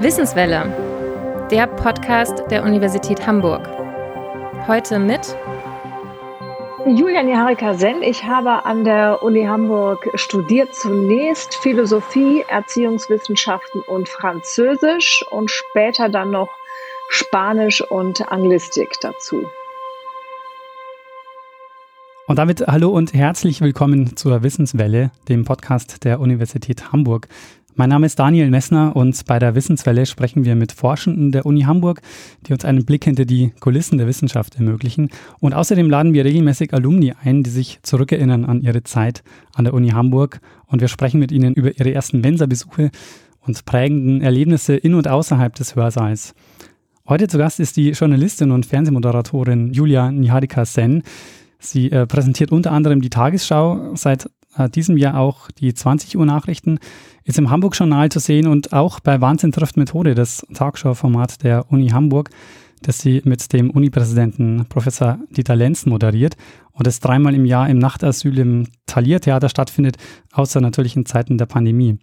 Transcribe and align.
Wissenswelle, 0.00 1.46
der 1.50 1.66
Podcast 1.66 2.44
der 2.50 2.64
Universität 2.64 3.26
Hamburg. 3.26 3.66
Heute 4.66 4.98
mit 4.98 5.34
Julian 6.84 7.24
Niharika 7.24 7.72
Senn. 7.72 8.02
Ich 8.02 8.24
habe 8.24 8.66
an 8.66 8.84
der 8.84 9.22
Uni 9.22 9.44
Hamburg 9.44 10.06
studiert 10.16 10.74
zunächst 10.74 11.54
Philosophie, 11.54 12.44
Erziehungswissenschaften 12.46 13.80
und 13.86 14.06
Französisch 14.06 15.24
und 15.30 15.50
später 15.50 16.10
dann 16.10 16.30
noch 16.30 16.50
Spanisch 17.08 17.80
und 17.90 18.30
Anglistik 18.30 18.90
dazu. 19.00 19.42
Und 22.28 22.36
damit 22.38 22.60
hallo 22.66 22.88
und 22.88 23.14
herzlich 23.14 23.60
willkommen 23.60 24.16
zur 24.16 24.42
Wissenswelle, 24.42 25.10
dem 25.28 25.44
Podcast 25.44 26.04
der 26.04 26.20
Universität 26.20 26.92
Hamburg. 26.92 27.28
Mein 27.74 27.88
Name 27.88 28.04
ist 28.04 28.18
Daniel 28.18 28.50
Messner 28.50 28.94
und 28.94 29.24
bei 29.24 29.38
der 29.38 29.54
Wissenswelle 29.54 30.04
sprechen 30.04 30.44
wir 30.44 30.54
mit 30.54 30.72
Forschenden 30.72 31.32
der 31.32 31.46
Uni 31.46 31.62
Hamburg, 31.62 32.02
die 32.46 32.52
uns 32.52 32.66
einen 32.66 32.84
Blick 32.84 33.04
hinter 33.04 33.24
die 33.24 33.54
Kulissen 33.60 33.96
der 33.96 34.06
Wissenschaft 34.06 34.56
ermöglichen. 34.56 35.08
Und 35.40 35.54
außerdem 35.54 35.88
laden 35.88 36.12
wir 36.12 36.26
regelmäßig 36.26 36.74
Alumni 36.74 37.14
ein, 37.24 37.42
die 37.42 37.48
sich 37.48 37.78
zurückerinnern 37.82 38.44
an 38.44 38.60
ihre 38.60 38.82
Zeit 38.82 39.22
an 39.54 39.64
der 39.64 39.72
Uni 39.72 39.88
Hamburg. 39.88 40.40
Und 40.66 40.82
wir 40.82 40.88
sprechen 40.88 41.18
mit 41.18 41.32
ihnen 41.32 41.54
über 41.54 41.70
ihre 41.78 41.94
ersten 41.94 42.20
Mensa-Besuche 42.20 42.90
und 43.40 43.64
prägenden 43.64 44.20
Erlebnisse 44.20 44.76
in 44.76 44.92
und 44.92 45.08
außerhalb 45.08 45.54
des 45.54 45.74
Hörsaals. 45.74 46.34
Heute 47.08 47.26
zu 47.26 47.38
Gast 47.38 47.58
ist 47.58 47.78
die 47.78 47.92
Journalistin 47.92 48.50
und 48.50 48.66
Fernsehmoderatorin 48.66 49.72
Julia 49.72 50.12
Niharika 50.12 50.66
Sen. 50.66 51.04
Sie 51.58 51.90
äh, 51.90 52.06
präsentiert 52.06 52.52
unter 52.52 52.70
anderem 52.70 53.00
die 53.00 53.10
Tagesschau, 53.10 53.94
seit 53.94 54.28
äh, 54.56 54.68
diesem 54.68 54.96
Jahr 54.96 55.18
auch 55.18 55.50
die 55.50 55.74
20 55.74 56.16
Uhr 56.16 56.26
Nachrichten, 56.26 56.78
ist 57.24 57.38
im 57.38 57.50
Hamburg-Journal 57.50 58.10
zu 58.10 58.18
sehen 58.18 58.46
und 58.46 58.72
auch 58.72 59.00
bei 59.00 59.20
Wahnsinn 59.20 59.52
trifft 59.52 59.76
Methode, 59.76 60.14
das 60.14 60.46
Talkshow-Format 60.54 61.42
der 61.42 61.70
Uni 61.70 61.88
Hamburg, 61.88 62.30
das 62.82 62.98
sie 62.98 63.22
mit 63.24 63.52
dem 63.52 63.70
Unipräsidenten 63.70 64.66
Professor 64.68 65.18
Dieter 65.30 65.56
Lenz 65.56 65.86
moderiert 65.86 66.36
und 66.72 66.86
das 66.86 67.00
dreimal 67.00 67.34
im 67.34 67.44
Jahr 67.44 67.68
im 67.68 67.78
Nachtasyl 67.78 68.38
im 68.38 68.68
Thalia-Theater 68.86 69.48
stattfindet, 69.48 69.96
außer 70.32 70.60
natürlich 70.60 70.96
in 70.96 71.06
Zeiten 71.06 71.38
der 71.38 71.46
Pandemie. 71.46 71.98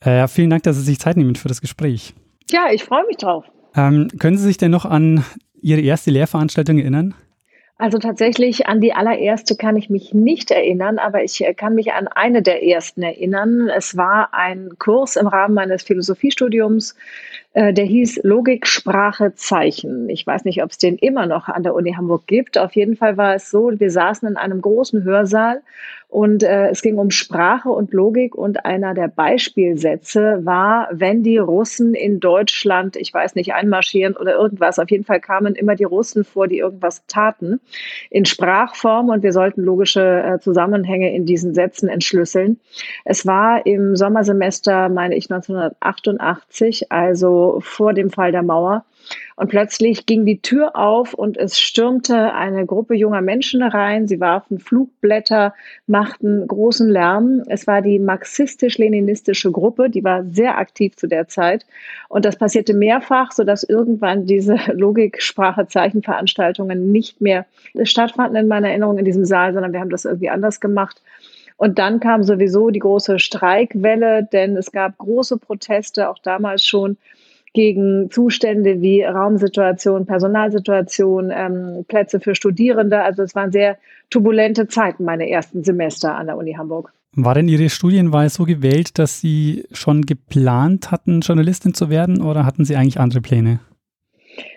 Äh, 0.00 0.28
vielen 0.28 0.50
Dank, 0.50 0.62
dass 0.62 0.76
Sie 0.76 0.82
sich 0.82 0.98
Zeit 0.98 1.16
nehmen 1.16 1.36
für 1.36 1.48
das 1.48 1.60
Gespräch. 1.60 2.14
Ja, 2.50 2.66
ich 2.72 2.84
freue 2.84 3.06
mich 3.06 3.16
drauf. 3.16 3.44
Ähm, 3.74 4.08
können 4.18 4.36
Sie 4.36 4.44
sich 4.44 4.56
denn 4.56 4.70
noch 4.70 4.84
an 4.84 5.24
Ihre 5.60 5.80
erste 5.80 6.10
Lehrveranstaltung 6.10 6.78
erinnern? 6.78 7.14
Also 7.80 7.96
tatsächlich 7.96 8.66
an 8.66 8.82
die 8.82 8.92
allererste 8.92 9.56
kann 9.56 9.74
ich 9.74 9.88
mich 9.88 10.12
nicht 10.12 10.50
erinnern, 10.50 10.98
aber 10.98 11.24
ich 11.24 11.42
äh, 11.42 11.54
kann 11.54 11.74
mich 11.74 11.94
an 11.94 12.08
eine 12.08 12.42
der 12.42 12.62
ersten 12.62 13.02
erinnern. 13.02 13.70
Es 13.70 13.96
war 13.96 14.34
ein 14.34 14.72
Kurs 14.78 15.16
im 15.16 15.26
Rahmen 15.26 15.54
meines 15.54 15.82
Philosophiestudiums, 15.84 16.94
äh, 17.54 17.72
der 17.72 17.86
hieß 17.86 18.20
Logik, 18.22 18.66
Sprache, 18.66 19.32
Zeichen. 19.34 20.10
Ich 20.10 20.26
weiß 20.26 20.44
nicht, 20.44 20.62
ob 20.62 20.72
es 20.72 20.76
den 20.76 20.98
immer 20.98 21.24
noch 21.24 21.48
an 21.48 21.62
der 21.62 21.74
Uni 21.74 21.94
Hamburg 21.94 22.26
gibt. 22.26 22.58
Auf 22.58 22.76
jeden 22.76 22.96
Fall 22.96 23.16
war 23.16 23.34
es 23.34 23.50
so, 23.50 23.72
wir 23.72 23.90
saßen 23.90 24.28
in 24.28 24.36
einem 24.36 24.60
großen 24.60 25.02
Hörsaal 25.02 25.62
und 26.10 26.42
äh, 26.42 26.70
es 26.70 26.82
ging 26.82 26.98
um 26.98 27.12
Sprache 27.12 27.68
und 27.68 27.92
Logik 27.92 28.34
und 28.34 28.64
einer 28.64 28.94
der 28.94 29.06
Beispielsätze 29.06 30.40
war, 30.42 30.88
wenn 30.90 31.22
die 31.22 31.38
Russen 31.38 31.94
in 31.94 32.18
Deutschland, 32.18 32.96
ich 32.96 33.14
weiß 33.14 33.36
nicht, 33.36 33.54
einmarschieren 33.54 34.16
oder 34.16 34.34
irgendwas, 34.34 34.80
auf 34.80 34.90
jeden 34.90 35.04
Fall 35.04 35.20
kamen 35.20 35.54
immer 35.54 35.76
die 35.76 35.84
Russen 35.84 36.24
vor, 36.24 36.48
die 36.48 36.58
irgendwas 36.58 37.06
taten, 37.06 37.60
in 38.10 38.24
Sprachform 38.24 39.08
und 39.08 39.22
wir 39.22 39.32
sollten 39.32 39.62
logische 39.62 40.02
äh, 40.02 40.40
Zusammenhänge 40.40 41.14
in 41.14 41.26
diesen 41.26 41.54
Sätzen 41.54 41.88
entschlüsseln. 41.88 42.58
Es 43.04 43.24
war 43.24 43.64
im 43.64 43.94
Sommersemester, 43.94 44.88
meine 44.88 45.14
ich, 45.14 45.30
1988, 45.30 46.90
also 46.90 47.60
vor 47.62 47.94
dem 47.94 48.10
Fall 48.10 48.32
der 48.32 48.42
Mauer. 48.42 48.84
Und 49.36 49.48
plötzlich 49.48 50.06
ging 50.06 50.26
die 50.26 50.40
Tür 50.40 50.76
auf 50.76 51.14
und 51.14 51.36
es 51.36 51.58
stürmte 51.58 52.34
eine 52.34 52.66
Gruppe 52.66 52.94
junger 52.94 53.22
Menschen 53.22 53.62
herein. 53.62 54.06
Sie 54.06 54.20
warfen 54.20 54.58
Flugblätter, 54.58 55.54
machten 55.86 56.46
großen 56.46 56.88
Lärm. 56.88 57.42
Es 57.46 57.66
war 57.66 57.82
die 57.82 57.98
marxistisch-leninistische 57.98 59.50
Gruppe, 59.50 59.90
die 59.90 60.04
war 60.04 60.24
sehr 60.24 60.58
aktiv 60.58 60.96
zu 60.96 61.06
der 61.06 61.28
Zeit. 61.28 61.66
Und 62.08 62.24
das 62.24 62.36
passierte 62.36 62.74
mehrfach, 62.74 63.32
sodass 63.32 63.62
irgendwann 63.64 64.26
diese 64.26 64.56
Logik, 64.72 65.22
Sprache, 65.22 65.66
Zeichenveranstaltungen 65.66 66.92
nicht 66.92 67.20
mehr 67.20 67.46
stattfanden 67.82 68.36
in 68.36 68.48
meiner 68.48 68.68
Erinnerung 68.68 68.98
in 68.98 69.04
diesem 69.04 69.24
Saal, 69.24 69.52
sondern 69.54 69.72
wir 69.72 69.80
haben 69.80 69.90
das 69.90 70.04
irgendwie 70.04 70.30
anders 70.30 70.60
gemacht. 70.60 71.02
Und 71.56 71.78
dann 71.78 72.00
kam 72.00 72.22
sowieso 72.22 72.70
die 72.70 72.78
große 72.78 73.18
Streikwelle, 73.18 74.26
denn 74.32 74.56
es 74.56 74.72
gab 74.72 74.96
große 74.96 75.36
Proteste, 75.36 76.08
auch 76.08 76.18
damals 76.18 76.64
schon 76.64 76.96
gegen 77.52 78.10
Zustände 78.10 78.80
wie 78.80 79.02
Raumsituation, 79.02 80.06
Personalsituation, 80.06 81.30
ähm, 81.34 81.84
Plätze 81.88 82.20
für 82.20 82.34
Studierende. 82.34 83.02
Also 83.02 83.22
es 83.22 83.34
waren 83.34 83.50
sehr 83.50 83.76
turbulente 84.08 84.68
Zeiten, 84.68 85.04
meine 85.04 85.28
ersten 85.28 85.64
Semester 85.64 86.14
an 86.14 86.26
der 86.26 86.36
Uni 86.36 86.54
Hamburg. 86.54 86.92
War 87.12 87.34
denn 87.34 87.48
Ihre 87.48 87.68
Studienwahl 87.68 88.28
so 88.28 88.44
gewählt, 88.44 88.98
dass 88.98 89.20
Sie 89.20 89.64
schon 89.72 90.02
geplant 90.02 90.92
hatten, 90.92 91.20
Journalistin 91.20 91.74
zu 91.74 91.90
werden 91.90 92.22
oder 92.22 92.46
hatten 92.46 92.64
Sie 92.64 92.76
eigentlich 92.76 93.00
andere 93.00 93.20
Pläne? 93.20 93.58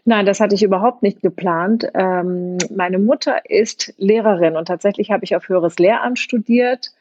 Nein, 0.06 0.28
das 0.28 0.40
hatte 0.40 0.54
ich 0.54 0.62
überhaupt 0.62 1.02
nicht 1.02 1.22
geplant. 1.22 1.88
Ähm, 1.96 2.60
meine 2.75 3.00
Mutter 3.00 3.50
ist 3.50 3.94
Lehrerin 3.98 4.56
und 4.56 4.68
tatsächlich 4.68 5.10
habe 5.10 5.24
ich 5.24 5.36
auf 5.36 5.50
höheres 5.50 5.80
Lehramt 5.80 6.20
studiert 6.20 6.92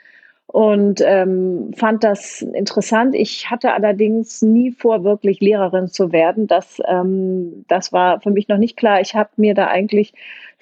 und 0.53 1.01
ähm, 1.03 1.73
fand 1.75 2.05
das 2.05 2.43
interessant. 2.43 3.15
Ich 3.15 3.51
hatte 3.51 3.73
allerdings 3.73 4.43
nie 4.43 4.71
vor, 4.71 5.03
wirklich 5.03 5.41
Lehrerin 5.41 5.89
zu 5.89 6.13
werden. 6.13 6.47
Das, 6.47 6.81
ähm, 6.87 7.65
das 7.69 7.91
war 7.93 8.21
für 8.21 8.31
mich 8.31 8.49
noch 8.49 8.59
nicht 8.59 8.77
klar. 8.77 9.01
Ich 9.01 9.15
habe 9.15 9.31
mir 9.37 9.55
da 9.55 9.69
eigentlich 9.69 10.13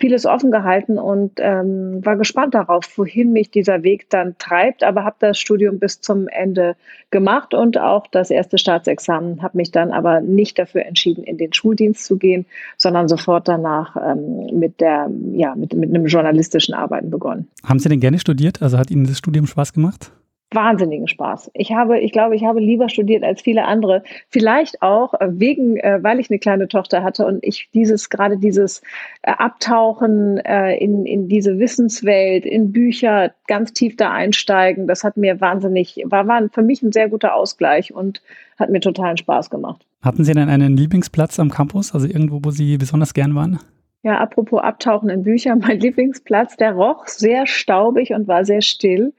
vieles 0.00 0.24
offen 0.26 0.50
gehalten 0.50 0.98
und 0.98 1.32
ähm, 1.38 2.04
war 2.04 2.16
gespannt 2.16 2.54
darauf, 2.54 2.86
wohin 2.96 3.32
mich 3.32 3.50
dieser 3.50 3.82
Weg 3.82 4.08
dann 4.08 4.36
treibt, 4.38 4.82
aber 4.82 5.04
habe 5.04 5.16
das 5.18 5.38
Studium 5.38 5.78
bis 5.78 6.00
zum 6.00 6.26
Ende 6.26 6.74
gemacht 7.10 7.52
und 7.54 7.78
auch 7.78 8.06
das 8.06 8.30
erste 8.30 8.56
Staatsexamen, 8.56 9.42
habe 9.42 9.58
mich 9.58 9.70
dann 9.70 9.92
aber 9.92 10.20
nicht 10.20 10.58
dafür 10.58 10.86
entschieden, 10.86 11.22
in 11.24 11.36
den 11.36 11.52
Schuldienst 11.52 12.04
zu 12.04 12.16
gehen, 12.16 12.46
sondern 12.78 13.08
sofort 13.08 13.46
danach 13.46 13.96
ähm, 13.96 14.58
mit, 14.58 14.80
der, 14.80 15.10
ja, 15.32 15.54
mit, 15.54 15.74
mit 15.74 15.90
einem 15.90 16.06
journalistischen 16.06 16.74
Arbeiten 16.74 17.10
begonnen. 17.10 17.48
Haben 17.64 17.78
Sie 17.78 17.90
denn 17.90 18.00
gerne 18.00 18.18
studiert? 18.18 18.62
Also 18.62 18.78
hat 18.78 18.90
Ihnen 18.90 19.06
das 19.06 19.18
Studium 19.18 19.46
Spaß 19.46 19.74
gemacht? 19.74 20.12
Wahnsinnigen 20.52 21.08
Spaß. 21.08 21.50
Ich 21.54 21.72
habe, 21.72 22.00
ich 22.00 22.12
glaube, 22.12 22.34
ich 22.34 22.44
habe 22.44 22.60
lieber 22.60 22.88
studiert 22.88 23.22
als 23.22 23.42
viele 23.42 23.64
andere. 23.64 24.02
Vielleicht 24.28 24.82
auch 24.82 25.14
äh, 25.14 25.28
wegen, 25.30 25.76
äh, 25.76 25.98
weil 26.02 26.18
ich 26.18 26.30
eine 26.30 26.38
kleine 26.38 26.68
Tochter 26.68 27.02
hatte 27.02 27.26
und 27.26 27.44
ich 27.44 27.68
dieses, 27.72 28.10
gerade 28.10 28.36
dieses 28.38 28.82
äh, 29.22 29.32
Abtauchen 29.32 30.38
in, 30.38 31.06
in 31.06 31.28
diese 31.28 31.58
Wissenswelt, 31.58 32.44
in 32.44 32.72
Bücher, 32.72 33.32
ganz 33.46 33.72
tief 33.72 33.96
da 33.96 34.10
einsteigen, 34.10 34.86
das 34.86 35.04
hat 35.04 35.16
mir 35.16 35.40
wahnsinnig, 35.40 36.02
war, 36.04 36.26
war 36.26 36.48
für 36.50 36.62
mich 36.62 36.82
ein 36.82 36.92
sehr 36.92 37.08
guter 37.08 37.34
Ausgleich 37.34 37.92
und 37.94 38.22
hat 38.58 38.70
mir 38.70 38.80
totalen 38.80 39.16
Spaß 39.16 39.50
gemacht. 39.50 39.86
Hatten 40.02 40.24
Sie 40.24 40.32
denn 40.32 40.48
einen 40.48 40.76
Lieblingsplatz 40.76 41.38
am 41.38 41.50
Campus, 41.50 41.94
also 41.94 42.06
irgendwo, 42.06 42.40
wo 42.42 42.50
Sie 42.50 42.78
besonders 42.78 43.14
gern 43.14 43.34
waren? 43.34 43.58
Ja, 44.02 44.18
apropos 44.18 44.62
Abtauchen 44.62 45.10
in 45.10 45.22
Bücher, 45.22 45.56
mein 45.60 45.80
Lieblingsplatz, 45.80 46.56
der 46.56 46.72
roch 46.72 47.06
sehr 47.06 47.46
staubig 47.46 48.12
und 48.12 48.28
war 48.28 48.44
sehr 48.44 48.62
still. 48.62 49.12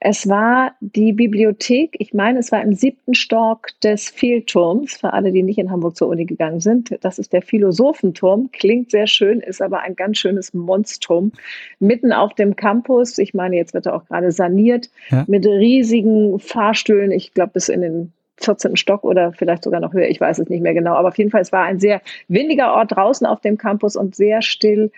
Es 0.00 0.28
war 0.28 0.72
die 0.80 1.12
Bibliothek, 1.12 1.96
ich 1.98 2.14
meine, 2.14 2.38
es 2.38 2.52
war 2.52 2.62
im 2.62 2.74
siebten 2.74 3.14
Stock 3.14 3.68
des 3.82 4.08
Fehlturms, 4.08 4.94
für 4.94 5.12
alle, 5.12 5.32
die 5.32 5.42
nicht 5.42 5.58
in 5.58 5.70
Hamburg 5.70 5.96
zur 5.96 6.08
Uni 6.08 6.24
gegangen 6.24 6.60
sind. 6.60 6.96
Das 7.00 7.18
ist 7.18 7.32
der 7.32 7.42
Philosophenturm, 7.42 8.50
klingt 8.52 8.90
sehr 8.90 9.06
schön, 9.06 9.40
ist 9.40 9.60
aber 9.60 9.80
ein 9.80 9.96
ganz 9.96 10.18
schönes 10.18 10.54
Monstrum. 10.54 11.32
Mitten 11.80 12.12
auf 12.12 12.34
dem 12.34 12.54
Campus, 12.54 13.18
ich 13.18 13.34
meine, 13.34 13.56
jetzt 13.56 13.74
wird 13.74 13.86
er 13.86 13.96
auch 13.96 14.06
gerade 14.06 14.30
saniert, 14.30 14.88
ja. 15.10 15.24
mit 15.26 15.44
riesigen 15.46 16.38
Fahrstühlen, 16.38 17.10
ich 17.10 17.34
glaube, 17.34 17.52
bis 17.54 17.68
in 17.68 17.80
den 17.80 18.12
14. 18.40 18.76
Stock 18.76 19.04
oder 19.04 19.32
vielleicht 19.32 19.64
sogar 19.64 19.80
noch 19.80 19.92
höher, 19.92 20.08
ich 20.08 20.20
weiß 20.20 20.38
es 20.38 20.48
nicht 20.48 20.62
mehr 20.62 20.74
genau. 20.74 20.94
Aber 20.94 21.08
auf 21.08 21.18
jeden 21.18 21.30
Fall, 21.30 21.40
es 21.40 21.52
war 21.52 21.64
ein 21.64 21.80
sehr 21.80 22.00
windiger 22.28 22.72
Ort 22.74 22.92
draußen 22.92 23.26
auf 23.26 23.40
dem 23.40 23.58
Campus 23.58 23.96
und 23.96 24.14
sehr 24.14 24.42
still 24.42 24.92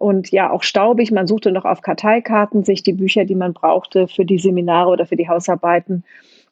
und 0.00 0.30
ja 0.30 0.50
auch 0.50 0.62
staubig. 0.62 1.12
Man 1.12 1.26
suchte 1.26 1.52
noch 1.52 1.66
auf 1.66 1.82
Karteikarten 1.82 2.64
sich 2.64 2.82
die 2.82 2.94
Bücher, 2.94 3.26
die 3.26 3.34
man 3.34 3.52
brauchte 3.52 4.08
für 4.08 4.24
die 4.24 4.38
Seminare 4.38 4.90
oder 4.90 5.04
für 5.04 5.16
die 5.16 5.28
Hausarbeiten. 5.28 6.04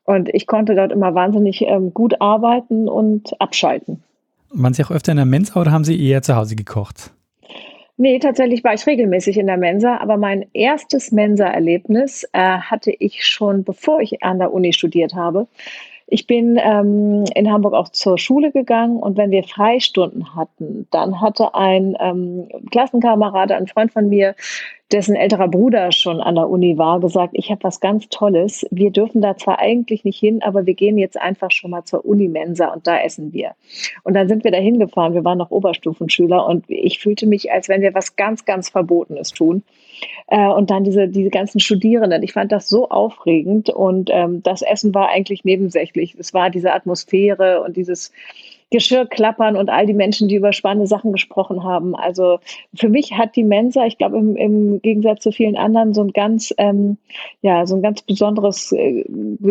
Und 0.05 0.29
ich 0.35 0.47
konnte 0.47 0.75
dort 0.75 0.93
immer 0.93 1.15
wahnsinnig 1.15 1.63
ähm, 1.63 1.95
gut 1.95 2.21
arbeiten 2.21 2.89
und 2.89 3.41
abschalten. 3.41 4.03
Waren 4.51 4.75
Sie 4.75 4.85
auch 4.85 4.91
öfter 4.91 5.13
in 5.13 5.17
der 5.17 5.27
Mensa 5.27 5.59
oder 5.61 5.73
haben 5.73 5.85
Sie 5.85 5.99
eher 5.99 6.23
zu 6.23 6.37
Hause 6.37 6.57
gekocht? 6.57 7.13
Nee, 7.97 8.19
tatsächlich 8.19 8.63
war 8.63 8.75
ich 8.75 8.87
regelmäßig 8.87 9.39
in 9.39 9.47
der 9.47 9.57
Mensa, 9.57 9.97
aber 9.97 10.19
mein 10.19 10.47
erstes 10.53 11.11
Mensa-Erlebnis 11.11 12.29
äh, 12.33 12.59
hatte 12.59 12.93
ich 12.97 13.27
schon, 13.27 13.65
bevor 13.65 14.01
ich 14.01 14.23
an 14.23 14.39
der 14.39 14.53
Uni 14.53 14.73
studiert 14.73 15.15
habe. 15.15 15.49
Ich 16.11 16.27
bin 16.27 16.59
ähm, 16.63 17.25
in 17.35 17.53
Hamburg 17.53 17.75
auch 17.75 17.91
zur 17.91 18.19
Schule 18.19 18.51
gegangen 18.51 18.97
und 18.97 19.19
wenn 19.19 19.31
wir 19.31 19.45
Freistunden 19.45 20.35
hatten, 20.35 20.89
dann 20.91 21.21
hatte 21.21 21.55
ein 21.55 21.97
ähm, 22.01 22.49
Klassenkamerad, 22.71 23.53
ein 23.53 23.67
Freund 23.67 23.93
von 23.93 24.09
mir, 24.09 24.35
dessen 24.93 25.17
älterer 25.17 25.49
Bruder 25.49 25.93
schon 25.93 26.21
an 26.21 26.37
der 26.37 26.49
Uni 26.49 26.79
war, 26.79 27.01
gesagt, 27.01 27.35
ich 27.35 27.51
habe 27.51 27.63
was 27.65 27.81
ganz 27.81 28.09
Tolles. 28.09 28.67
Wir 28.71 28.91
dürfen 28.91 29.21
da 29.21 29.37
zwar 29.37 29.59
eigentlich 29.59 30.05
nicht 30.05 30.19
hin, 30.19 30.43
aber 30.43 30.65
wir 30.65 30.75
gehen 30.75 30.97
jetzt 30.97 31.21
einfach 31.21 31.51
schon 31.51 31.71
mal 31.71 31.85
zur 31.85 32.05
Unimensa 32.07 32.69
und 32.73 32.87
da 32.87 32.99
essen 33.01 33.33
wir. 33.33 33.53
Und 34.05 34.15
dann 34.15 34.29
sind 34.29 34.45
wir 34.45 34.51
da 34.51 34.59
hingefahren. 34.59 35.13
Wir 35.13 35.25
waren 35.25 35.39
noch 35.39 35.51
Oberstufenschüler 35.51 36.47
und 36.47 36.65
ich 36.69 36.99
fühlte 37.01 37.27
mich, 37.27 37.53
als 37.53 37.69
wenn 37.69 37.83
wir 37.83 37.95
was 37.95 38.17
ganz, 38.17 38.47
ganz 38.47 38.71
Verbotenes 38.71 39.33
tun. 39.33 39.63
Äh, 40.29 40.47
und 40.47 40.71
dann 40.71 40.85
diese, 40.85 41.09
diese 41.09 41.31
ganzen 41.31 41.61
Studierenden. 41.61 42.23
Ich 42.23 42.33
fand 42.33 42.53
das 42.53 42.69
so 42.69 42.89
aufregend 42.89 43.69
und 43.69 44.11
ähm, 44.13 44.43
das 44.43 44.63
Essen 44.63 44.95
war 44.95 45.09
eigentlich 45.09 45.45
nebensächlich. 45.45 46.15
Es 46.19 46.33
war 46.33 46.51
diese 46.51 46.73
Atmosphäre 46.73 47.63
und 47.63 47.77
dieses 47.77 48.13
Geschirr 48.71 49.07
klappern 49.07 49.57
und 49.57 49.71
all 49.71 49.87
die 49.87 49.95
Menschen, 49.95 50.29
die 50.29 50.37
über 50.37 50.53
spannende 50.53 50.87
Sachen 50.87 51.13
gesprochen 51.13 51.65
haben. 51.65 51.97
Also 51.97 52.39
für 52.75 52.89
mich 52.89 53.15
hat 53.15 53.37
die 53.37 53.45
Mensa, 53.45 53.87
ich 53.87 53.99
glaube 53.99 54.19
im, 54.19 54.37
im 54.37 54.83
Gegensatz 54.83 55.23
zu 55.23 55.33
vielen 55.33 55.57
anderen, 55.57 55.95
so 55.95 56.03
ein 56.03 56.13
ganz, 56.13 56.53
ähm, 56.59 56.99
ja, 57.41 57.67
so 57.67 57.77
ein 57.77 57.83
ganz 57.83 58.03
besonderes, 58.03 58.73
äh, 58.73 59.05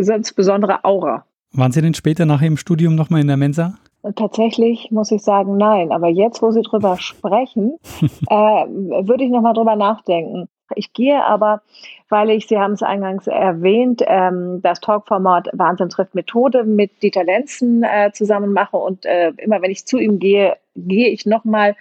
ganz 0.06 0.34
besondere 0.34 0.84
Aura. 0.84 1.26
Waren 1.54 1.72
Sie 1.72 1.82
denn 1.82 1.94
später 1.94 2.26
nach 2.26 2.42
Ihrem 2.42 2.58
Studium 2.58 2.96
nochmal 2.96 3.22
in 3.22 3.28
der 3.28 3.38
Mensa? 3.38 3.78
Tatsächlich 4.16 4.92
muss 4.92 5.12
ich 5.12 5.22
sagen, 5.22 5.58
nein. 5.58 5.92
Aber 5.92 6.08
jetzt, 6.08 6.42
wo 6.42 6.52
Sie 6.52 6.62
drüber 6.62 6.98
sprechen, 6.98 7.78
äh, 8.30 8.36
würde 8.36 9.24
ich 9.24 9.30
nochmal 9.30 9.54
drüber 9.54 9.76
nachdenken. 9.76 10.48
Ich 10.76 10.94
gehe 10.94 11.24
aber, 11.24 11.62
weil 12.10 12.30
ich, 12.30 12.48
Sie 12.48 12.58
haben 12.58 12.74
es 12.74 12.84
eingangs 12.84 13.28
erwähnt, 13.28 14.04
ähm, 14.06 14.62
das 14.62 14.80
Talkformat 14.80 15.50
Wahnsinn 15.54 15.90
trifft 15.90 16.16
Methode 16.16 16.64
mit 16.64 17.04
Dieter 17.04 17.24
Lenzen 17.24 17.84
äh, 17.84 18.12
zusammen 18.14 18.54
mache 18.54 18.78
und 18.78 19.06
äh, 19.06 19.32
immer 19.38 19.62
wenn 19.62 19.72
ich 19.72 19.86
zu 19.86 19.98
ihm 19.98 20.20
gehe, 20.20 20.58
gehe 20.76 21.10
ich 21.10 21.26
nochmal 21.26 21.76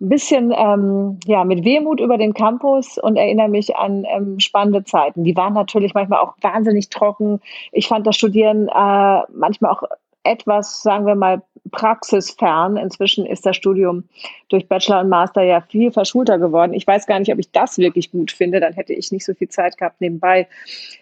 ein 0.00 0.08
bisschen 0.10 0.52
ähm, 0.54 1.18
ja, 1.24 1.44
mit 1.44 1.64
Wehmut 1.64 2.00
über 2.00 2.18
den 2.18 2.34
Campus 2.34 2.98
und 2.98 3.16
erinnere 3.16 3.48
mich 3.48 3.76
an 3.76 4.04
ähm, 4.04 4.38
spannende 4.40 4.84
Zeiten. 4.84 5.24
Die 5.24 5.36
waren 5.36 5.54
natürlich 5.54 5.94
manchmal 5.94 6.20
auch 6.20 6.34
wahnsinnig 6.42 6.90
trocken. 6.90 7.40
Ich 7.72 7.88
fand 7.88 8.06
das 8.06 8.16
Studieren 8.16 8.68
äh, 8.68 9.20
manchmal 9.32 9.72
auch 9.72 9.84
etwas, 10.22 10.82
sagen 10.82 11.06
wir 11.06 11.14
mal, 11.14 11.42
praxisfern. 11.70 12.76
Inzwischen 12.76 13.26
ist 13.26 13.46
das 13.46 13.56
Studium 13.56 14.04
durch 14.48 14.68
Bachelor 14.68 15.00
und 15.00 15.08
Master 15.08 15.42
ja 15.42 15.60
viel 15.60 15.92
verschulter 15.92 16.38
geworden. 16.38 16.72
Ich 16.74 16.86
weiß 16.86 17.06
gar 17.06 17.18
nicht, 17.18 17.32
ob 17.32 17.38
ich 17.38 17.50
das 17.50 17.78
wirklich 17.78 18.10
gut 18.10 18.32
finde. 18.32 18.60
Dann 18.60 18.72
hätte 18.74 18.92
ich 18.92 19.12
nicht 19.12 19.24
so 19.24 19.34
viel 19.34 19.48
Zeit 19.48 19.78
gehabt, 19.78 20.00
nebenbei 20.00 20.48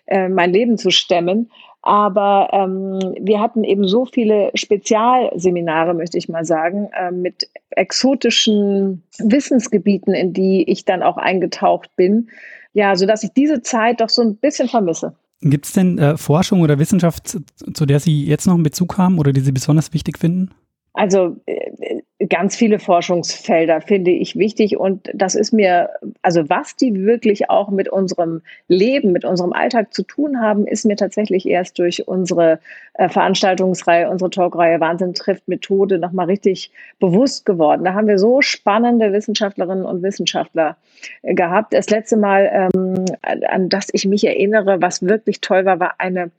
äh, 0.07 0.29
mein 0.29 0.53
Leben 0.53 0.79
zu 0.79 0.91
stemmen. 0.91 1.51
Aber 1.83 2.49
ähm, 2.53 3.15
wir 3.21 3.41
hatten 3.41 3.63
eben 3.63 3.87
so 3.87 4.07
viele 4.07 4.51
Spezialseminare, 4.55 5.93
möchte 5.93 6.17
ich 6.17 6.31
mal 6.31 6.47
sagen, 6.47 6.89
äh, 6.99 7.11
mit 7.11 7.51
exotischen 7.71 9.03
Wissensgebieten, 9.19 10.15
in 10.15 10.33
die 10.33 10.63
ich 10.71 10.87
dann 10.87 11.03
auch 11.03 11.19
eingetaucht 11.19 11.95
bin. 11.95 12.31
Ja, 12.73 12.97
so 12.97 13.05
dass 13.05 13.23
ich 13.23 13.33
diese 13.35 13.61
Zeit 13.61 14.01
doch 14.01 14.09
so 14.09 14.23
ein 14.23 14.37
bisschen 14.37 14.69
vermisse. 14.69 15.15
Gibt 15.45 15.67
es 15.67 15.73
denn 15.73 15.99
äh, 15.99 16.17
Forschung 16.17 16.63
oder 16.63 16.79
Wissenschaft, 16.79 17.39
zu 17.75 17.87
der 17.87 18.01
Sie 18.01 18.25
jetzt 18.25 18.47
noch 18.47 18.55
einen 18.55 18.63
Bezug 18.63 18.97
haben 18.97 19.19
oder 19.19 19.33
die 19.33 19.41
Sie 19.41 19.53
besonders 19.53 19.93
wichtig 19.93 20.19
finden? 20.19 20.51
Also 20.95 21.37
äh, 21.47 21.94
ganz 22.29 22.57
viele 22.57 22.79
Forschungsfelder 22.79 23.81
finde 23.81 24.11
ich 24.11 24.37
wichtig 24.37 24.77
und 24.77 25.11
das 25.13 25.35
ist 25.35 25.53
mir, 25.53 25.91
also 26.23 26.49
was 26.49 26.77
die 26.77 27.05
wirklich 27.05 27.51
auch 27.51 27.71
mit 27.71 27.89
unserem 27.89 28.43
Leben, 28.69 29.13
mit 29.13 29.25
unserem 29.25 29.53
Alltag 29.53 29.93
zu 29.93 30.03
tun 30.03 30.41
haben, 30.41 30.67
ist 30.67 30.85
mir 30.85 30.97
tatsächlich 30.97 31.47
erst 31.49 31.79
durch 31.79 32.07
unsere 32.07 32.61
äh, 32.95 33.09
Veranstaltungsreihe, 33.09 34.09
unsere 34.09 34.31
Talkreihe 34.31 34.81
Wahnsinn 34.81 35.15
trifft 35.15 35.49
Methode 35.49 35.99
nochmal 35.99 36.27
richtig 36.27 36.71
bewusst 37.01 37.45
geworden. 37.47 37.85
Da 37.85 37.95
haben 37.95 38.07
wir 38.07 38.19
so 38.19 38.41
spannende 38.41 39.13
Wissenschaftlerinnen 39.13 39.85
und 39.85 40.03
Wissenschaftler 40.03 40.77
äh, 41.23 41.35
gehabt. 41.35 41.75
Das 41.75 41.91
letzte 41.91 42.17
Mal, 42.17 42.71
ähm, 42.73 43.05
an 43.23 43.69
das 43.69 43.89
ich 43.93 44.07
mich 44.07 44.25
erinnere, 44.25 44.81
was 44.81 45.03
wirklich 45.03 45.41
toll 45.41 45.65
war, 45.65 45.81
war 45.81 45.95
eine 45.99 46.31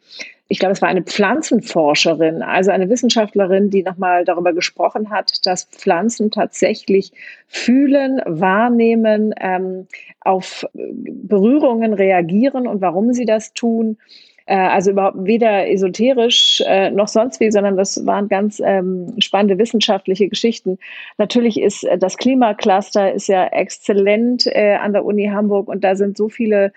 ich 0.47 0.59
glaube, 0.59 0.73
es 0.73 0.81
war 0.81 0.89
eine 0.89 1.03
Pflanzenforscherin, 1.03 2.43
also 2.43 2.69
eine 2.69 2.89
Wissenschaftlerin, 2.89 3.71
die 3.71 3.81
nochmal 3.81 4.25
darüber 4.25 4.53
gesprochen 4.53 5.09
hat, 5.09 5.45
dass 5.45 5.65
Pflanzen 5.65 6.29
tatsächlich 6.29 7.11
fühlen, 7.47 8.21
wahrnehmen, 8.25 9.33
ähm, 9.39 9.87
auf 10.21 10.67
Berührungen 10.73 11.93
reagieren 11.93 12.67
und 12.67 12.81
warum 12.81 13.13
sie 13.13 13.25
das 13.25 13.53
tun. 13.53 13.97
Äh, 14.45 14.55
also 14.55 14.91
überhaupt 14.91 15.17
weder 15.25 15.67
esoterisch 15.67 16.61
äh, 16.67 16.91
noch 16.91 17.07
sonst 17.07 17.39
wie, 17.39 17.51
sondern 17.51 17.75
das 17.75 18.05
waren 18.05 18.27
ganz 18.27 18.61
ähm, 18.63 19.15
spannende 19.17 19.57
wissenschaftliche 19.57 20.29
Geschichten. 20.29 20.77
Natürlich 21.17 21.59
ist 21.59 21.83
äh, 21.85 21.97
das 21.97 22.17
Klimacluster 22.17 23.13
ist 23.13 23.27
ja 23.27 23.47
exzellent 23.47 24.45
äh, 24.45 24.75
an 24.75 24.93
der 24.93 25.05
Uni 25.05 25.25
Hamburg 25.25 25.67
und 25.67 25.83
da 25.83 25.95
sind 25.95 26.17
so 26.17 26.29
viele 26.29 26.71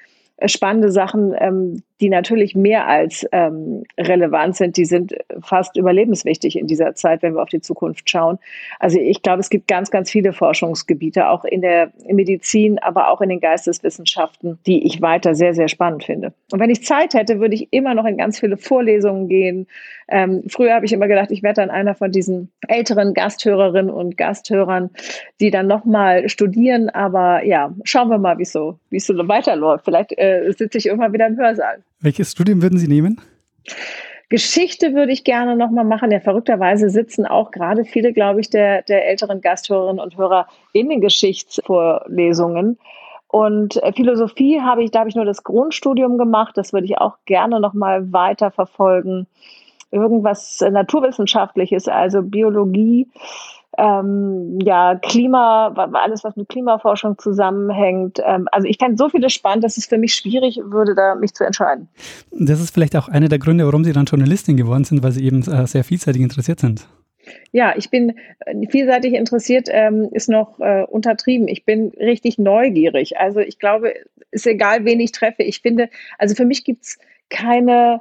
spannende 0.47 0.91
Sachen, 0.91 1.35
ähm, 1.38 1.82
die 2.00 2.08
natürlich 2.08 2.54
mehr 2.54 2.86
als 2.86 3.26
ähm, 3.32 3.84
relevant 3.98 4.56
sind. 4.56 4.76
Die 4.76 4.84
sind 4.84 5.14
fast 5.40 5.76
überlebenswichtig 5.76 6.56
in 6.56 6.66
dieser 6.66 6.94
Zeit, 6.94 7.22
wenn 7.22 7.34
wir 7.34 7.42
auf 7.42 7.48
die 7.48 7.60
Zukunft 7.60 8.08
schauen. 8.08 8.38
Also 8.78 8.98
ich 9.00 9.22
glaube, 9.22 9.40
es 9.40 9.50
gibt 9.50 9.66
ganz, 9.66 9.90
ganz 9.90 10.10
viele 10.10 10.32
Forschungsgebiete, 10.32 11.28
auch 11.28 11.44
in 11.44 11.60
der 11.60 11.92
Medizin, 12.06 12.78
aber 12.78 13.10
auch 13.10 13.20
in 13.20 13.28
den 13.28 13.40
Geisteswissenschaften, 13.40 14.58
die 14.66 14.86
ich 14.86 15.02
weiter 15.02 15.34
sehr, 15.34 15.54
sehr 15.54 15.68
spannend 15.68 16.04
finde. 16.04 16.32
Und 16.52 16.60
wenn 16.60 16.70
ich 16.70 16.84
Zeit 16.84 17.14
hätte, 17.14 17.40
würde 17.40 17.54
ich 17.54 17.68
immer 17.72 17.94
noch 17.94 18.04
in 18.04 18.16
ganz 18.16 18.38
viele 18.38 18.56
Vorlesungen 18.56 19.28
gehen. 19.28 19.66
Ähm, 20.08 20.44
früher 20.48 20.74
habe 20.74 20.86
ich 20.86 20.92
immer 20.92 21.08
gedacht, 21.08 21.30
ich 21.30 21.42
werde 21.42 21.60
dann 21.60 21.70
einer 21.70 21.94
von 21.94 22.12
diesen 22.12 22.50
älteren 22.66 23.12
Gasthörerinnen 23.12 23.92
und 23.92 24.16
Gasthörern, 24.16 24.90
die 25.40 25.50
dann 25.50 25.66
nochmal 25.66 26.28
studieren. 26.28 26.88
Aber 26.88 27.44
ja, 27.44 27.74
schauen 27.84 28.08
wir 28.08 28.18
mal, 28.18 28.38
wie 28.38 28.44
es 28.44 28.52
so, 28.52 28.78
es 28.90 29.06
so 29.06 29.14
weiterläuft. 29.28 29.84
Vielleicht 29.84 30.16
äh, 30.16 30.52
sitze 30.56 30.78
ich 30.78 30.86
irgendwann 30.86 31.12
wieder 31.12 31.26
im 31.26 31.36
Hörsaal. 31.36 31.82
Welches 32.00 32.32
Studium 32.32 32.62
würden 32.62 32.78
Sie 32.78 32.88
nehmen? 32.88 33.20
Geschichte 34.28 34.94
würde 34.94 35.12
ich 35.12 35.24
gerne 35.24 35.56
nochmal 35.56 35.84
machen. 35.84 36.10
Ja, 36.10 36.20
verrückterweise 36.20 36.90
sitzen 36.90 37.26
auch 37.26 37.50
gerade 37.50 37.84
viele, 37.84 38.12
glaube 38.12 38.40
ich, 38.40 38.50
der, 38.50 38.82
der 38.82 39.06
älteren 39.08 39.40
Gasthörerinnen 39.40 40.02
und 40.02 40.16
Hörer 40.16 40.46
in 40.72 40.90
den 40.90 41.00
Geschichtsvorlesungen. 41.00 42.78
Und 43.26 43.82
äh, 43.82 43.92
Philosophie 43.92 44.60
habe 44.60 44.84
ich, 44.84 44.90
da 44.90 45.00
habe 45.00 45.08
ich 45.08 45.16
nur 45.16 45.24
das 45.24 45.44
Grundstudium 45.44 46.18
gemacht. 46.18 46.56
Das 46.56 46.72
würde 46.72 46.86
ich 46.86 46.98
auch 46.98 47.16
gerne 47.24 47.58
nochmal 47.58 48.12
weiter 48.12 48.50
verfolgen. 48.50 49.26
Irgendwas 49.90 50.60
Naturwissenschaftliches, 50.60 51.88
also 51.88 52.22
Biologie 52.22 53.08
ähm, 53.78 54.58
ja, 54.60 54.96
Klima, 54.96 55.69
alles, 55.92 56.25
was 56.25 56.36
mit 56.36 56.48
Klimaforschung 56.48 57.16
zusammenhängt. 57.16 58.19
Ähm, 58.25 58.48
also 58.50 58.66
ich 58.66 58.78
kenne 58.78 58.96
so 58.96 59.08
viele 59.08 59.30
spannend, 59.30 59.64
dass 59.64 59.76
es 59.76 59.86
für 59.86 59.98
mich 59.98 60.14
schwierig 60.14 60.60
würde, 60.64 60.94
da 60.94 61.14
mich 61.14 61.32
zu 61.34 61.44
entscheiden. 61.44 61.88
Das 62.32 62.60
ist 62.60 62.74
vielleicht 62.74 62.96
auch 62.96 63.08
einer 63.08 63.29
der 63.29 63.38
Gründe, 63.38 63.64
warum 63.64 63.84
Sie 63.84 63.93
dann 63.93 64.06
Journalistin 64.06 64.56
geworden 64.56 64.84
sind, 64.84 65.03
weil 65.03 65.12
Sie 65.12 65.24
eben 65.24 65.43
äh, 65.43 65.67
sehr 65.67 65.84
vielseitig 65.84 66.20
interessiert 66.20 66.60
sind. 66.60 66.88
Ja, 67.53 67.74
ich 67.76 67.91
bin 67.91 68.17
äh, 68.46 68.67
vielseitig 68.69 69.14
interessiert, 69.14 69.69
ähm, 69.70 70.08
ist 70.12 70.29
noch 70.29 70.58
äh, 70.58 70.84
untertrieben. 70.84 71.46
Ich 71.46 71.64
bin 71.64 71.93
richtig 71.98 72.38
neugierig. 72.38 73.19
Also 73.19 73.41
ich 73.41 73.58
glaube, 73.58 73.94
ist 74.32 74.46
egal, 74.46 74.84
wen 74.84 75.00
ich 75.00 75.12
treffe. 75.12 75.43
Ich 75.43 75.60
finde, 75.60 75.88
also 76.19 76.34
für 76.34 76.44
mich 76.44 76.64
gibt 76.64 76.84
es 76.84 76.98
keine 77.31 78.00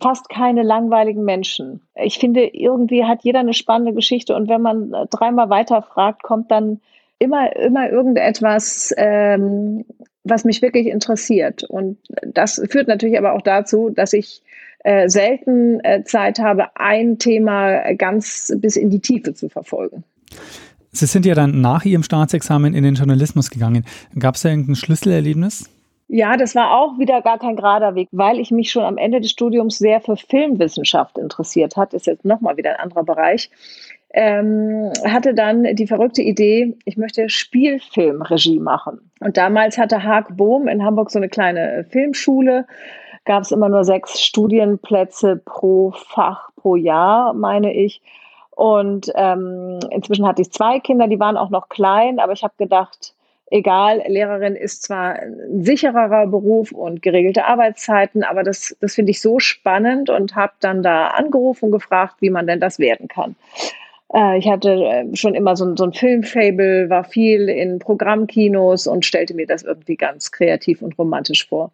fast 0.00 0.28
keine 0.28 0.62
langweiligen 0.62 1.24
Menschen. 1.24 1.80
Ich 1.94 2.18
finde, 2.18 2.44
irgendwie 2.44 3.04
hat 3.04 3.22
jeder 3.22 3.40
eine 3.40 3.54
spannende 3.54 3.94
Geschichte 3.94 4.34
und 4.34 4.48
wenn 4.48 4.62
man 4.62 4.92
äh, 4.92 5.06
dreimal 5.10 5.48
weiterfragt, 5.50 6.22
kommt 6.22 6.50
dann 6.50 6.80
immer, 7.18 7.54
immer 7.56 7.88
irgendetwas, 7.88 8.92
ähm, 8.96 9.84
was 10.24 10.44
mich 10.44 10.60
wirklich 10.60 10.86
interessiert. 10.86 11.62
Und 11.64 11.98
das 12.26 12.60
führt 12.68 12.88
natürlich 12.88 13.16
aber 13.16 13.32
auch 13.32 13.42
dazu, 13.42 13.90
dass 13.90 14.12
ich 14.12 14.42
äh, 14.80 15.08
selten 15.08 15.80
äh, 15.80 16.02
Zeit 16.04 16.38
habe, 16.38 16.68
ein 16.74 17.18
Thema 17.18 17.94
ganz 17.94 18.52
bis 18.56 18.76
in 18.76 18.90
die 18.90 19.00
Tiefe 19.00 19.34
zu 19.34 19.48
verfolgen. 19.48 20.04
Sie 20.90 21.06
sind 21.06 21.26
ja 21.26 21.34
dann 21.34 21.60
nach 21.60 21.84
Ihrem 21.84 22.02
Staatsexamen 22.02 22.74
in 22.74 22.82
den 22.82 22.94
Journalismus 22.94 23.50
gegangen. 23.50 23.84
Gab 24.18 24.34
es 24.34 24.42
da 24.42 24.48
irgendein 24.48 24.76
Schlüsselerlebnis? 24.76 25.68
Ja, 26.08 26.36
das 26.36 26.54
war 26.54 26.78
auch 26.78 26.98
wieder 26.98 27.20
gar 27.20 27.38
kein 27.38 27.56
gerader 27.56 27.96
Weg, 27.96 28.08
weil 28.12 28.38
ich 28.38 28.52
mich 28.52 28.70
schon 28.70 28.84
am 28.84 28.96
Ende 28.96 29.20
des 29.20 29.32
Studiums 29.32 29.78
sehr 29.78 30.00
für 30.00 30.16
Filmwissenschaft 30.16 31.18
interessiert 31.18 31.76
hat. 31.76 31.94
Ist 31.94 32.06
jetzt 32.06 32.24
nochmal 32.24 32.56
wieder 32.56 32.70
ein 32.70 32.80
anderer 32.80 33.02
Bereich. 33.02 33.50
Ähm, 34.10 34.92
hatte 35.04 35.34
dann 35.34 35.74
die 35.74 35.86
verrückte 35.88 36.22
Idee, 36.22 36.76
ich 36.84 36.96
möchte 36.96 37.28
Spielfilmregie 37.28 38.60
machen. 38.60 39.10
Und 39.20 39.36
damals 39.36 39.78
hatte 39.78 40.04
Haag 40.04 40.36
Bohm 40.36 40.68
in 40.68 40.84
Hamburg 40.84 41.10
so 41.10 41.18
eine 41.18 41.28
kleine 41.28 41.84
Filmschule. 41.90 42.66
Gab 43.24 43.42
es 43.42 43.50
immer 43.50 43.68
nur 43.68 43.82
sechs 43.82 44.22
Studienplätze 44.22 45.42
pro 45.44 45.90
Fach 45.90 46.50
pro 46.54 46.76
Jahr, 46.76 47.34
meine 47.34 47.74
ich. 47.74 48.00
Und 48.52 49.12
ähm, 49.16 49.80
inzwischen 49.90 50.26
hatte 50.26 50.42
ich 50.42 50.52
zwei 50.52 50.78
Kinder, 50.78 51.08
die 51.08 51.18
waren 51.18 51.36
auch 51.36 51.50
noch 51.50 51.68
klein, 51.68 52.20
aber 52.20 52.32
ich 52.32 52.44
habe 52.44 52.54
gedacht, 52.56 53.15
egal, 53.50 54.02
Lehrerin 54.06 54.56
ist 54.56 54.82
zwar 54.82 55.14
ein 55.14 55.64
sichererer 55.64 56.26
Beruf 56.26 56.72
und 56.72 57.02
geregelte 57.02 57.44
Arbeitszeiten, 57.44 58.24
aber 58.24 58.42
das, 58.42 58.76
das 58.80 58.94
finde 58.94 59.10
ich 59.10 59.20
so 59.20 59.38
spannend 59.38 60.10
und 60.10 60.34
habe 60.34 60.54
dann 60.60 60.82
da 60.82 61.08
angerufen 61.08 61.66
und 61.66 61.72
gefragt, 61.72 62.16
wie 62.20 62.30
man 62.30 62.46
denn 62.46 62.60
das 62.60 62.78
werden 62.78 63.08
kann. 63.08 63.36
Äh, 64.12 64.38
ich 64.38 64.48
hatte 64.48 64.72
äh, 64.72 65.16
schon 65.16 65.34
immer 65.34 65.56
so, 65.56 65.76
so 65.76 65.84
ein 65.84 65.92
Filmfable, 65.92 66.90
war 66.90 67.04
viel 67.04 67.48
in 67.48 67.78
Programmkinos 67.78 68.86
und 68.86 69.04
stellte 69.04 69.34
mir 69.34 69.46
das 69.46 69.62
irgendwie 69.62 69.96
ganz 69.96 70.32
kreativ 70.32 70.82
und 70.82 70.98
romantisch 70.98 71.48
vor. 71.48 71.70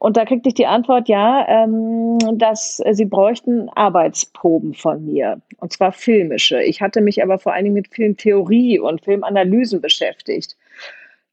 Und 0.00 0.16
da 0.16 0.24
kriegte 0.24 0.48
ich 0.48 0.54
die 0.54 0.66
Antwort, 0.66 1.08
ja, 1.08 1.44
ähm, 1.48 2.18
dass 2.38 2.80
sie 2.92 3.04
bräuchten 3.04 3.68
Arbeitsproben 3.70 4.74
von 4.74 5.04
mir, 5.04 5.40
und 5.58 5.72
zwar 5.72 5.92
filmische. 5.92 6.62
Ich 6.62 6.80
hatte 6.80 7.00
mich 7.00 7.22
aber 7.22 7.38
vor 7.38 7.52
allen 7.52 7.64
Dingen 7.64 7.74
mit 7.74 7.88
Filmtheorie 7.88 8.78
und 8.78 9.04
Filmanalysen 9.04 9.80
beschäftigt. 9.80 10.56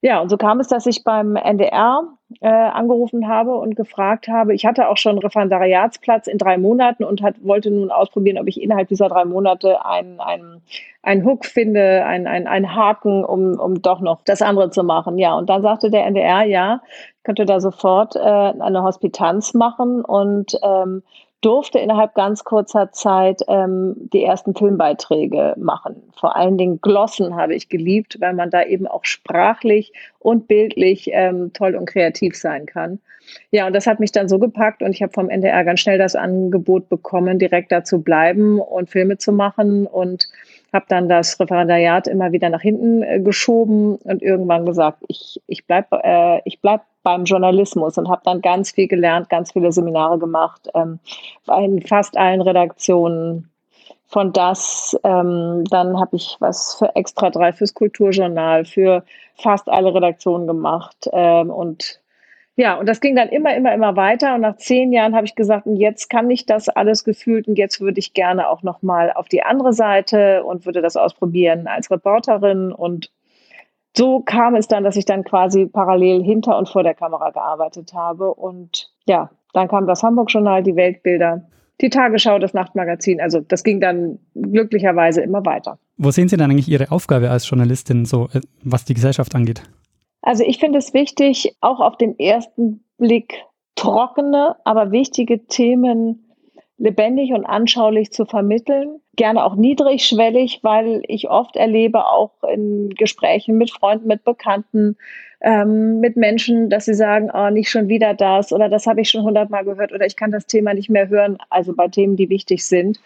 Ja, 0.05 0.19
und 0.21 0.29
so 0.29 0.38
kam 0.38 0.59
es, 0.59 0.67
dass 0.67 0.85
ich 0.85 1.03
beim 1.03 1.35
NDR 1.35 2.03
äh, 2.39 2.47
angerufen 2.47 3.27
habe 3.27 3.55
und 3.55 3.75
gefragt 3.75 4.27
habe. 4.27 4.53
Ich 4.53 4.63
hatte 4.63 4.88
auch 4.88 4.97
schon 4.97 5.17
Referendariatsplatz 5.17 6.27
in 6.27 6.38
drei 6.38 6.59
Monaten 6.59 7.03
und 7.03 7.24
hat, 7.24 7.43
wollte 7.43 7.71
nun 7.71 7.89
ausprobieren, 7.89 8.38
ob 8.38 8.47
ich 8.47 8.62
innerhalb 8.62 8.88
dieser 8.88 9.09
drei 9.09 9.25
Monate 9.25 9.83
einen, 9.83 10.19
einen, 10.19 10.62
einen 11.01 11.25
Hook 11.25 11.43
finde, 11.43 12.05
einen, 12.05 12.27
einen, 12.27 12.45
einen 12.45 12.75
Haken, 12.75 13.25
um, 13.25 13.59
um 13.59 13.81
doch 13.81 14.00
noch 14.00 14.21
das 14.24 14.43
andere 14.43 14.69
zu 14.69 14.83
machen. 14.83 15.17
Ja, 15.17 15.33
und 15.33 15.50
dann 15.50 15.63
sagte 15.63 15.89
der 15.89 16.05
NDR, 16.05 16.43
ja, 16.43 16.83
könnte 17.24 17.45
da 17.45 17.59
sofort 17.59 18.15
äh, 18.15 18.19
eine 18.19 18.83
Hospitanz 18.83 19.55
machen 19.55 20.05
und 20.05 20.55
ähm, 20.62 21.01
durfte 21.46 21.78
innerhalb 21.78 22.16
ganz 22.16 22.44
kurzer 22.44 22.92
Zeit 22.92 23.44
ähm, 23.48 23.94
die 24.12 24.24
ersten 24.24 24.56
Filmbeiträge 24.56 25.54
machen. 25.58 26.02
Vor 26.20 26.36
allen 26.36 26.58
Dingen 26.58 26.82
Glossen 26.82 27.36
habe 27.36 27.54
ich 27.54 27.70
geliebt, 27.70 28.18
weil 28.20 28.34
man 28.34 28.50
da 28.50 28.64
eben 28.64 28.88
auch 28.88 29.06
sprachlich 29.06 29.94
und 30.25 30.48
bildlich 30.48 31.12
ähm, 31.13 31.53
toll 31.53 31.75
und 31.75 31.86
kreativ 31.86 32.36
sein 32.36 32.65
kann. 32.65 33.00
Ja, 33.51 33.67
und 33.67 33.74
das 33.74 33.86
hat 33.86 34.00
mich 34.00 34.12
dann 34.12 34.27
so 34.27 34.39
gepackt 34.39 34.82
und 34.82 34.91
ich 34.91 35.03
habe 35.03 35.13
vom 35.13 35.29
NDR 35.29 35.63
ganz 35.63 35.82
schnell 35.82 36.00
das 36.00 36.15
Angebot 36.15 36.89
bekommen, 36.89 37.38
direkt 37.38 37.72
da 37.72 37.84
zu 37.84 38.01
bleiben 38.01 38.60
und 38.60 38.89
Filme 38.89 39.20
zu 39.20 39.32
machen 39.32 39.86
und 39.86 40.27
habe 40.74 40.86
dann 40.89 41.08
das 41.10 41.39
Referendariat 41.39 42.08
immer 42.08 42.32
wieder 42.32 42.50
nach 42.50 42.62
hinten 42.62 43.03
äh, 43.03 43.20
geschoben 43.20 43.98
und 43.98 44.24
irgendwann 44.24 44.65
gesagt, 44.65 45.03
ich, 45.08 45.39
ich 45.46 45.67
bleibe 45.67 46.00
äh, 46.03 46.41
bleib 46.60 46.82
beim 47.03 47.25
Journalismus 47.25 48.00
und 48.00 48.10
habe 48.10 48.24
dann 48.25 48.41
ganz 48.41 48.72
viel 48.72 48.88
gelernt, 48.88 49.29
ganz 49.29 49.51
viele 49.51 49.72
Seminare 49.72 50.17
gemacht, 50.17 50.70
ähm, 50.74 50.98
in 51.48 51.84
fast 51.84 52.17
allen 52.17 52.41
Redaktionen 52.41 53.51
von 54.07 54.33
das. 54.33 54.97
Ähm, 55.03 55.63
dann 55.69 56.00
habe 56.00 56.15
ich 56.15 56.38
was 56.39 56.75
für 56.75 56.95
Extra 56.95 57.29
3 57.29 57.53
fürs 57.53 57.74
Kulturjournal, 57.74 58.65
für 58.65 59.03
fast 59.35 59.69
alle 59.69 59.93
Redaktionen 59.93 60.47
gemacht 60.47 61.09
ähm, 61.12 61.50
und 61.50 62.00
ja, 62.57 62.75
und 62.79 62.88
das 62.88 63.01
ging 63.01 63.17
dann 63.17 63.27
immer, 63.29 63.53
immer, 63.55 63.74
immer 63.74 63.97
weiter. 63.97 64.35
Und 64.35 64.41
nach 64.41 64.55
zehn 64.55 64.93
Jahren 64.93 65.13
habe 65.13 65.25
ich 65.25 65.35
gesagt, 65.35 65.65
und 65.67 65.75
jetzt 65.75 66.09
kann 66.09 66.29
ich 66.31 66.45
das 66.45 66.69
alles 66.69 67.03
gefühlt 67.03 67.47
und 67.47 67.57
jetzt 67.57 67.81
würde 67.81 68.00
ich 68.00 68.13
gerne 68.13 68.50
auch 68.50 68.63
nochmal 68.63 69.12
auf 69.12 69.27
die 69.27 69.43
andere 69.43 69.74
Seite 69.74 70.43
und 70.45 70.65
würde 70.65 70.81
das 70.81 70.95
ausprobieren 70.95 71.67
als 71.67 71.91
Reporterin. 71.91 72.71
Und 72.71 73.12
so 73.95 74.21
kam 74.21 74.55
es 74.55 74.69
dann, 74.69 74.85
dass 74.85 74.95
ich 74.95 75.05
dann 75.05 75.25
quasi 75.25 75.65
parallel 75.65 76.24
hinter 76.24 76.57
und 76.57 76.69
vor 76.69 76.83
der 76.83 76.93
Kamera 76.93 77.31
gearbeitet 77.31 77.93
habe. 77.93 78.33
Und 78.33 78.89
ja, 79.05 79.29
dann 79.51 79.67
kam 79.67 79.85
das 79.85 80.01
Hamburg-Journal, 80.03 80.63
die 80.63 80.77
Weltbilder, 80.77 81.41
die 81.82 81.89
Tagesschau, 81.89 82.39
das 82.39 82.53
Nachtmagazin. 82.53 83.20
Also 83.20 83.41
das 83.41 83.63
ging 83.63 83.79
dann 83.79 84.20
glücklicherweise 84.34 85.22
immer 85.22 85.46
weiter. 85.46 85.77
Wo 85.98 86.12
sehen 86.12 86.27
Sie 86.27 86.38
dann 86.38 86.51
eigentlich 86.51 86.70
Ihre 86.70 86.91
Aufgabe 86.91 87.29
als 87.29 87.50
Journalistin, 87.50 88.05
so 88.05 88.29
äh, 88.34 88.41
was 88.63 88.86
die 88.86 88.94
Gesellschaft 88.94 89.36
angeht? 89.36 89.63
Also 90.22 90.44
ich 90.44 90.58
finde 90.58 90.79
es 90.79 90.94
wichtig, 90.94 91.55
auch 91.62 91.79
auf 91.79 91.98
den 91.98 92.17
ersten 92.17 92.84
Blick 92.98 93.36
trockene, 93.75 94.55
aber 94.63 94.91
wichtige 94.91 95.46
Themen 95.46 96.25
lebendig 96.77 97.32
und 97.32 97.46
anschaulich 97.46 98.12
zu 98.12 98.25
vermitteln. 98.25 99.00
Gerne 99.15 99.46
auch 99.46 99.55
niedrigschwellig, 99.55 100.60
weil 100.62 101.01
ich 101.08 101.29
oft 101.29 101.55
erlebe, 101.55 102.05
auch 102.05 102.32
in 102.44 102.89
Gesprächen 102.89 103.58
mit 103.58 103.72
Freunden, 103.72 104.08
mit 104.08 104.25
Bekannten, 104.25 104.98
ähm, 105.41 106.00
mit 106.00 106.17
Menschen, 106.17 106.70
dass 106.70 106.86
sie 106.86 106.94
sagen, 106.94 107.29
oh, 107.34 107.50
nicht 107.50 107.70
schon 107.70 107.88
wieder 107.88 108.13
das 108.13 108.51
oder 108.51 108.67
das 108.67 108.88
habe 108.88 109.01
ich 109.01 109.10
schon 109.10 109.24
hundertmal 109.24 109.63
gehört 109.63 109.94
oder 109.94 110.05
ich 110.05 110.17
kann 110.17 110.32
das 110.32 110.48
Thema 110.48 110.74
nicht 110.74 110.89
mehr 110.89 111.08
hören. 111.08 111.38
Also 111.50 111.74
bei 111.74 111.88
Themen, 111.88 112.17
die 112.17 112.29
wichtig 112.29 112.65
sind. 112.65 113.00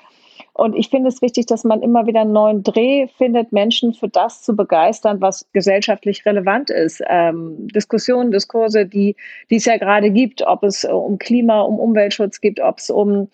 Und 0.53 0.75
ich 0.75 0.89
finde 0.89 1.07
es 1.07 1.21
wichtig, 1.21 1.45
dass 1.45 1.63
man 1.63 1.81
immer 1.81 2.05
wieder 2.05 2.21
einen 2.21 2.33
neuen 2.33 2.63
Dreh 2.63 3.07
findet, 3.17 3.53
Menschen 3.53 3.93
für 3.93 4.09
das 4.09 4.41
zu 4.41 4.55
begeistern, 4.55 5.21
was 5.21 5.47
gesellschaftlich 5.53 6.25
relevant 6.25 6.69
ist. 6.69 7.01
Ähm, 7.07 7.67
Diskussionen, 7.67 8.31
Diskurse, 8.31 8.85
die, 8.85 9.15
die 9.49 9.55
es 9.55 9.65
ja 9.65 9.77
gerade 9.77 10.11
gibt, 10.11 10.41
ob 10.45 10.63
es 10.63 10.83
um 10.83 11.17
Klima, 11.17 11.61
um 11.61 11.79
Umweltschutz 11.79 12.41
geht, 12.41 12.59
ob 12.59 12.79
es 12.79 12.89
um 12.89 13.29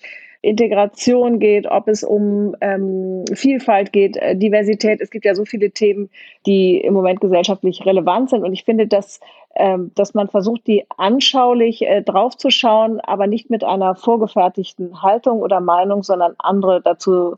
Integration 0.45 1.39
geht, 1.39 1.65
ob 1.65 1.87
es 1.87 2.03
um 2.03 2.55
ähm, 2.61 3.25
Vielfalt 3.33 3.91
geht, 3.91 4.15
äh, 4.17 4.35
Diversität. 4.35 5.01
Es 5.01 5.09
gibt 5.09 5.25
ja 5.25 5.33
so 5.33 5.43
viele 5.43 5.71
Themen, 5.71 6.09
die 6.45 6.77
im 6.77 6.93
Moment 6.93 7.19
gesellschaftlich 7.19 7.85
relevant 7.85 8.29
sind. 8.29 8.43
Und 8.43 8.53
ich 8.53 8.63
finde, 8.63 8.85
dass, 8.85 9.19
ähm, 9.55 9.91
dass 9.95 10.13
man 10.13 10.27
versucht, 10.27 10.67
die 10.67 10.85
anschaulich 10.97 11.81
äh, 11.81 12.03
draufzuschauen, 12.03 12.99
aber 13.01 13.25
nicht 13.25 13.49
mit 13.49 13.63
einer 13.63 13.95
vorgefertigten 13.95 15.01
Haltung 15.01 15.39
oder 15.39 15.59
Meinung, 15.59 16.03
sondern 16.03 16.35
andere 16.37 16.81
dazu 16.81 17.37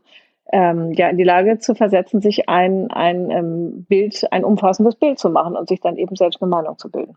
ähm, 0.52 0.92
ja, 0.92 1.08
in 1.08 1.16
die 1.16 1.24
Lage 1.24 1.58
zu 1.58 1.74
versetzen, 1.74 2.20
sich 2.20 2.48
ein, 2.48 2.90
ein 2.90 3.30
ähm, 3.30 3.84
Bild, 3.88 4.26
ein 4.32 4.44
umfassendes 4.44 4.96
Bild 4.96 5.18
zu 5.18 5.30
machen 5.30 5.56
und 5.56 5.68
sich 5.68 5.80
dann 5.80 5.96
eben 5.96 6.16
selbst 6.16 6.42
eine 6.42 6.48
Meinung 6.48 6.78
zu 6.78 6.90
bilden. 6.90 7.16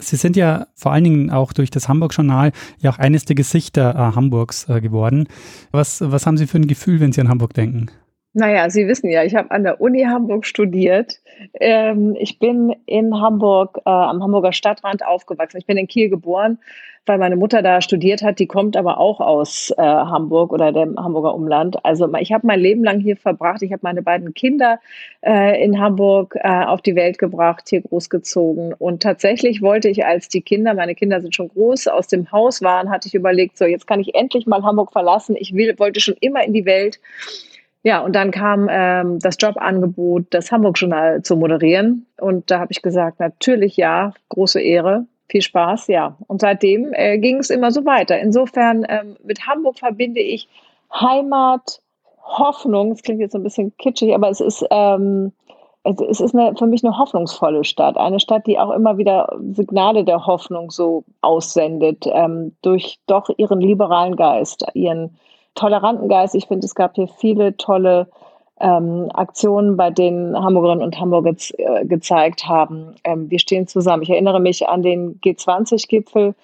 Sie 0.00 0.16
sind 0.16 0.36
ja 0.36 0.66
vor 0.74 0.92
allen 0.92 1.04
Dingen 1.04 1.30
auch 1.30 1.52
durch 1.52 1.70
das 1.70 1.88
Hamburg-Journal 1.88 2.52
ja 2.78 2.90
auch 2.90 2.98
eines 2.98 3.24
der 3.24 3.34
Gesichter 3.34 3.94
äh, 3.94 4.16
Hamburgs 4.16 4.68
äh, 4.68 4.80
geworden. 4.80 5.28
Was, 5.72 6.00
was 6.00 6.26
haben 6.26 6.36
Sie 6.36 6.46
für 6.46 6.58
ein 6.58 6.68
Gefühl, 6.68 7.00
wenn 7.00 7.12
Sie 7.12 7.20
an 7.20 7.28
Hamburg 7.28 7.54
denken? 7.54 7.90
Naja, 8.38 8.70
Sie 8.70 8.86
wissen 8.86 9.10
ja, 9.10 9.24
ich 9.24 9.34
habe 9.34 9.50
an 9.50 9.64
der 9.64 9.80
Uni 9.80 10.04
Hamburg 10.04 10.46
studiert. 10.46 11.20
Ähm, 11.58 12.14
ich 12.20 12.38
bin 12.38 12.72
in 12.86 13.20
Hamburg, 13.20 13.78
äh, 13.84 13.90
am 13.90 14.22
Hamburger 14.22 14.52
Stadtrand 14.52 15.04
aufgewachsen. 15.04 15.58
Ich 15.58 15.66
bin 15.66 15.76
in 15.76 15.88
Kiel 15.88 16.08
geboren, 16.08 16.58
weil 17.04 17.18
meine 17.18 17.34
Mutter 17.34 17.62
da 17.62 17.80
studiert 17.80 18.22
hat. 18.22 18.38
Die 18.38 18.46
kommt 18.46 18.76
aber 18.76 18.98
auch 18.98 19.18
aus 19.18 19.74
äh, 19.76 19.82
Hamburg 19.82 20.52
oder 20.52 20.70
dem 20.70 20.96
Hamburger 20.96 21.34
Umland. 21.34 21.84
Also 21.84 22.08
ich 22.14 22.30
habe 22.30 22.46
mein 22.46 22.60
Leben 22.60 22.84
lang 22.84 23.00
hier 23.00 23.16
verbracht. 23.16 23.60
Ich 23.62 23.72
habe 23.72 23.80
meine 23.82 24.02
beiden 24.02 24.32
Kinder 24.34 24.78
äh, 25.26 25.60
in 25.60 25.80
Hamburg 25.80 26.36
äh, 26.36 26.64
auf 26.64 26.80
die 26.80 26.94
Welt 26.94 27.18
gebracht, 27.18 27.66
hier 27.68 27.80
großgezogen. 27.80 28.72
Und 28.72 29.02
tatsächlich 29.02 29.62
wollte 29.62 29.88
ich, 29.88 30.06
als 30.06 30.28
die 30.28 30.42
Kinder, 30.42 30.74
meine 30.74 30.94
Kinder 30.94 31.20
sind 31.20 31.34
schon 31.34 31.48
groß, 31.48 31.88
aus 31.88 32.06
dem 32.06 32.30
Haus 32.30 32.62
waren, 32.62 32.88
hatte 32.88 33.08
ich 33.08 33.16
überlegt, 33.16 33.58
so 33.58 33.64
jetzt 33.64 33.88
kann 33.88 33.98
ich 33.98 34.14
endlich 34.14 34.46
mal 34.46 34.62
Hamburg 34.62 34.92
verlassen. 34.92 35.34
Ich 35.36 35.54
will, 35.54 35.76
wollte 35.80 35.98
schon 35.98 36.14
immer 36.20 36.44
in 36.44 36.52
die 36.52 36.66
Welt. 36.66 37.00
Ja, 37.82 38.00
und 38.00 38.14
dann 38.14 38.30
kam 38.30 38.68
ähm, 38.70 39.18
das 39.20 39.36
Jobangebot, 39.38 40.26
das 40.30 40.50
Hamburg-Journal 40.50 41.22
zu 41.22 41.36
moderieren. 41.36 42.06
Und 42.20 42.50
da 42.50 42.58
habe 42.60 42.72
ich 42.72 42.82
gesagt, 42.82 43.20
natürlich 43.20 43.76
ja, 43.76 44.12
große 44.30 44.60
Ehre, 44.60 45.06
viel 45.28 45.42
Spaß, 45.42 45.86
ja. 45.86 46.16
Und 46.26 46.40
seitdem 46.40 46.92
äh, 46.92 47.18
ging 47.18 47.38
es 47.38 47.50
immer 47.50 47.70
so 47.70 47.84
weiter. 47.84 48.18
Insofern 48.18 48.84
ähm, 48.88 49.16
mit 49.24 49.46
Hamburg 49.46 49.78
verbinde 49.78 50.20
ich 50.20 50.48
Heimat, 50.92 51.80
Hoffnung. 52.22 52.92
Es 52.92 53.02
klingt 53.02 53.20
jetzt 53.20 53.36
ein 53.36 53.42
bisschen 53.42 53.74
kitschig, 53.78 54.14
aber 54.14 54.28
es 54.28 54.40
ist 54.40 54.64
ähm, 54.70 55.32
es 55.84 56.20
ist 56.20 56.34
eine, 56.34 56.54
für 56.56 56.66
mich 56.66 56.84
eine 56.84 56.98
hoffnungsvolle 56.98 57.64
Stadt. 57.64 57.96
Eine 57.96 58.20
Stadt, 58.20 58.46
die 58.46 58.58
auch 58.58 58.70
immer 58.70 58.98
wieder 58.98 59.34
Signale 59.52 60.04
der 60.04 60.26
Hoffnung 60.26 60.70
so 60.70 61.04
aussendet, 61.20 62.04
ähm, 62.12 62.54
durch 62.62 62.98
doch 63.06 63.30
ihren 63.36 63.60
liberalen 63.60 64.16
Geist, 64.16 64.66
ihren 64.74 65.16
toleranten 65.58 66.08
Geist. 66.08 66.34
Ich 66.34 66.46
finde, 66.46 66.66
es 66.66 66.74
gab 66.74 66.94
hier 66.94 67.08
viele 67.08 67.56
tolle 67.56 68.08
ähm, 68.60 69.10
Aktionen, 69.14 69.76
bei 69.76 69.90
denen 69.90 70.36
Hamburgerinnen 70.36 70.82
und 70.82 70.98
Hamburger 70.98 71.34
äh, 71.58 71.84
gezeigt 71.84 72.46
haben, 72.46 72.94
ähm, 73.04 73.30
wir 73.30 73.38
stehen 73.38 73.66
zusammen. 73.66 74.02
Ich 74.02 74.10
erinnere 74.10 74.40
mich 74.40 74.68
an 74.68 74.82
den 74.82 75.20
G20-Gipfel. 75.20 76.34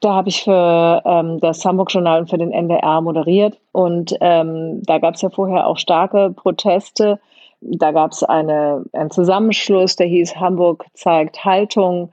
Da 0.00 0.14
habe 0.14 0.28
ich 0.28 0.44
für 0.44 1.02
ähm, 1.04 1.40
das 1.40 1.64
Hamburg-Journal 1.64 2.20
und 2.20 2.30
für 2.30 2.38
den 2.38 2.52
NDR 2.52 3.00
moderiert. 3.00 3.58
Und 3.72 4.16
ähm, 4.20 4.82
da 4.84 4.98
gab 4.98 5.14
es 5.14 5.22
ja 5.22 5.30
vorher 5.30 5.66
auch 5.66 5.78
starke 5.78 6.30
Proteste. 6.30 7.18
Da 7.60 7.92
gab 7.92 8.12
es 8.12 8.22
eine, 8.22 8.84
einen 8.92 9.10
Zusammenschluss, 9.10 9.96
der 9.96 10.06
hieß 10.06 10.36
Hamburg 10.36 10.86
zeigt 10.94 11.44
Haltung 11.44 12.10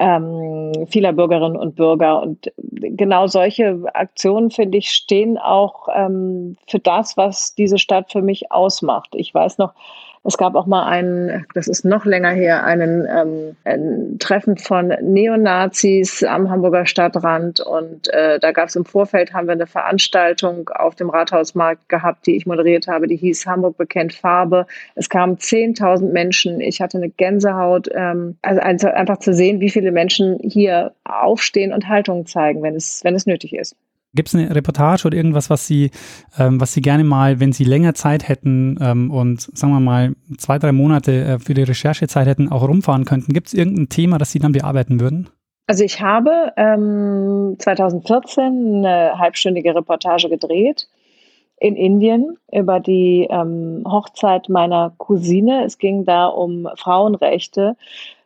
ähm, 0.00 0.86
vieler 0.88 1.12
Bürgerinnen 1.12 1.56
und 1.56 1.76
Bürger. 1.76 2.22
Und 2.22 2.50
genau 2.56 3.26
solche 3.26 3.82
Aktionen, 3.92 4.50
finde 4.50 4.78
ich, 4.78 4.90
stehen 4.90 5.36
auch 5.36 5.88
ähm, 5.94 6.56
für 6.66 6.78
das, 6.78 7.18
was 7.18 7.54
diese 7.54 7.78
Stadt 7.78 8.10
für 8.10 8.22
mich 8.22 8.50
ausmacht. 8.50 9.10
Ich 9.14 9.32
weiß 9.34 9.58
noch, 9.58 9.74
es 10.22 10.36
gab 10.36 10.54
auch 10.54 10.66
mal 10.66 10.86
einen, 10.86 11.46
das 11.54 11.66
ist 11.66 11.84
noch 11.84 12.04
länger 12.04 12.30
her, 12.30 12.64
einen 12.64 13.06
ähm, 13.08 13.56
ein 13.64 14.16
Treffen 14.18 14.58
von 14.58 14.88
Neonazis 14.88 16.22
am 16.22 16.50
Hamburger 16.50 16.84
Stadtrand. 16.84 17.60
Und 17.60 18.12
äh, 18.12 18.38
da 18.38 18.52
gab 18.52 18.68
es 18.68 18.76
im 18.76 18.84
Vorfeld, 18.84 19.32
haben 19.32 19.46
wir 19.46 19.52
eine 19.52 19.66
Veranstaltung 19.66 20.68
auf 20.68 20.94
dem 20.94 21.08
Rathausmarkt 21.08 21.88
gehabt, 21.88 22.26
die 22.26 22.36
ich 22.36 22.44
moderiert 22.44 22.86
habe, 22.86 23.06
die 23.06 23.16
hieß 23.16 23.46
Hamburg 23.46 23.78
bekennt 23.78 24.12
Farbe. 24.12 24.66
Es 24.94 25.08
kamen 25.08 25.36
10.000 25.36 26.12
Menschen. 26.12 26.60
Ich 26.60 26.82
hatte 26.82 26.98
eine 26.98 27.08
Gänsehaut. 27.08 27.88
Ähm, 27.92 28.36
also 28.42 28.88
einfach 28.88 29.18
zu 29.20 29.32
sehen, 29.32 29.60
wie 29.60 29.70
viele 29.70 29.90
Menschen 29.90 30.38
hier 30.42 30.92
aufstehen 31.04 31.72
und 31.72 31.88
Haltung 31.88 32.26
zeigen, 32.26 32.62
wenn 32.62 32.76
es, 32.76 33.02
wenn 33.04 33.14
es 33.14 33.24
nötig 33.24 33.54
ist. 33.54 33.74
Gibt 34.12 34.28
es 34.28 34.34
eine 34.34 34.52
Reportage 34.52 35.06
oder 35.06 35.16
irgendwas, 35.16 35.50
was 35.50 35.66
Sie, 35.66 35.90
ähm, 36.36 36.60
was 36.60 36.72
Sie 36.72 36.80
gerne 36.80 37.04
mal, 37.04 37.38
wenn 37.38 37.52
Sie 37.52 37.64
länger 37.64 37.94
Zeit 37.94 38.28
hätten 38.28 38.76
ähm, 38.80 39.10
und 39.10 39.42
sagen 39.56 39.72
wir 39.72 39.80
mal 39.80 40.16
zwei, 40.36 40.58
drei 40.58 40.72
Monate 40.72 41.12
äh, 41.12 41.38
für 41.38 41.54
die 41.54 41.62
Recherchezeit 41.62 42.26
hätten, 42.26 42.50
auch 42.50 42.66
rumfahren 42.66 43.04
könnten? 43.04 43.32
Gibt 43.32 43.48
es 43.48 43.54
irgendein 43.54 43.88
Thema, 43.88 44.18
das 44.18 44.32
Sie 44.32 44.40
dann 44.40 44.52
bearbeiten 44.52 44.98
würden? 44.98 45.28
Also 45.68 45.84
ich 45.84 46.00
habe 46.00 46.52
ähm, 46.56 47.54
2014 47.60 48.84
eine 48.84 49.18
halbstündige 49.18 49.76
Reportage 49.76 50.28
gedreht 50.28 50.88
in 51.60 51.76
Indien 51.76 52.36
über 52.50 52.80
die 52.80 53.28
ähm, 53.30 53.84
Hochzeit 53.86 54.48
meiner 54.48 54.92
Cousine. 54.98 55.64
Es 55.64 55.78
ging 55.78 56.04
da 56.04 56.26
um 56.26 56.68
Frauenrechte 56.74 57.76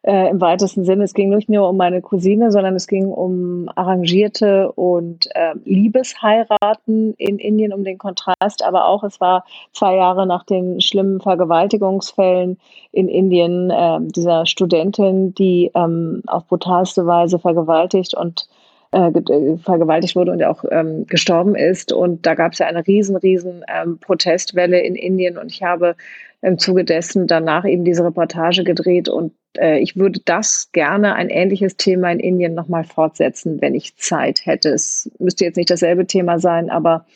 äh, 0.05 0.29
im 0.29 0.41
weitesten 0.41 0.85
Sinne. 0.85 1.05
Es 1.05 1.15
ging 1.15 1.31
nicht 1.31 1.49
nur 1.49 1.69
um 1.69 1.77
meine 1.77 2.03
Cousine, 2.03 2.53
sondern 2.53 2.77
es 2.77 2.87
ging 2.87 3.07
um 3.07 3.71
arrangierte 3.75 4.71
und 4.73 5.29
äh, 5.35 5.55
Liebesheiraten 5.65 7.15
in 7.15 7.39
Indien, 7.39 7.73
um 7.73 7.85
den 7.85 7.99
Kontrast. 7.99 8.63
Aber 8.63 8.87
auch, 8.87 9.03
es 9.03 9.21
war 9.21 9.45
zwei 9.73 9.97
Jahre 9.97 10.27
nach 10.27 10.45
den 10.45 10.81
schlimmen 10.81 11.21
Vergewaltigungsfällen 11.21 12.59
in 12.93 13.09
Indien 13.09 13.71
äh, 13.71 13.99
dieser 14.01 14.45
Studentin, 14.45 15.35
die 15.35 15.71
ähm, 15.75 16.23
auf 16.27 16.47
brutalste 16.47 17.07
Weise 17.07 17.39
vergewaltigt 17.39 18.15
und 18.15 18.47
äh, 18.93 19.09
äh, 19.09 19.57
vergewaltigt 19.57 20.15
wurde 20.15 20.33
und 20.33 20.45
auch 20.45 20.65
ähm, 20.71 21.07
gestorben 21.07 21.57
ist. 21.57 21.93
Und 21.93 22.27
da 22.27 22.35
gab 22.35 22.53
es 22.53 22.59
ja 22.59 22.67
eine 22.67 22.87
riesen, 22.87 23.17
riesen 23.17 23.65
ähm, 23.67 23.99
Protestwelle 23.99 24.81
in 24.81 24.95
Indien 24.95 25.37
und 25.37 25.51
ich 25.51 25.63
habe 25.63 25.97
im 26.45 26.59
Zuge 26.59 26.85
dessen 26.85 27.27
danach 27.27 27.65
eben 27.65 27.85
diese 27.85 28.05
Reportage 28.05 28.65
gedreht 28.65 29.09
und 29.09 29.33
äh, 29.57 29.79
ich 29.79 29.97
würde 29.97 30.21
das 30.25 30.71
gerne, 30.73 31.15
ein 31.15 31.31
ähnliches 31.31 31.77
Thema 31.77 32.13
in 32.13 32.21
Indien 32.21 32.55
nochmal 32.55 32.85
fortsetzen, 32.85 33.61
wenn 33.63 33.75
ich 33.75 33.97
Zeit 33.97 34.45
hätte. 34.45 34.69
Es 34.69 35.11
müsste 35.19 35.45
jetzt 35.45 35.57
nicht 35.57 35.71
dasselbe 35.71 36.07
Thema 36.07 36.39
sein, 36.39 36.69
aber 36.69 37.07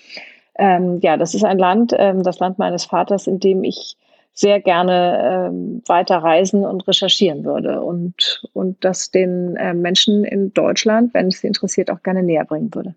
ähm, 0.58 0.98
ja, 1.02 1.16
das 1.16 1.34
ist 1.34 1.44
ein 1.44 1.58
Land, 1.58 1.94
ähm, 1.96 2.22
das 2.22 2.38
Land 2.38 2.58
meines 2.58 2.86
Vaters, 2.86 3.26
in 3.26 3.38
dem 3.38 3.64
ich 3.64 3.96
sehr 4.32 4.60
gerne 4.60 5.48
ähm, 5.50 5.82
weiter 5.86 6.18
reisen 6.18 6.64
und 6.64 6.86
recherchieren 6.88 7.44
würde 7.44 7.82
und, 7.82 8.42
und 8.54 8.82
das 8.84 9.10
den 9.10 9.56
äh, 9.56 9.74
Menschen 9.74 10.24
in 10.24 10.54
Deutschland, 10.54 11.12
wenn 11.12 11.26
es 11.26 11.40
sie 11.40 11.48
interessiert, 11.48 11.90
auch 11.90 12.02
gerne 12.02 12.22
näher 12.22 12.44
bringen 12.44 12.74
würde. 12.74 12.94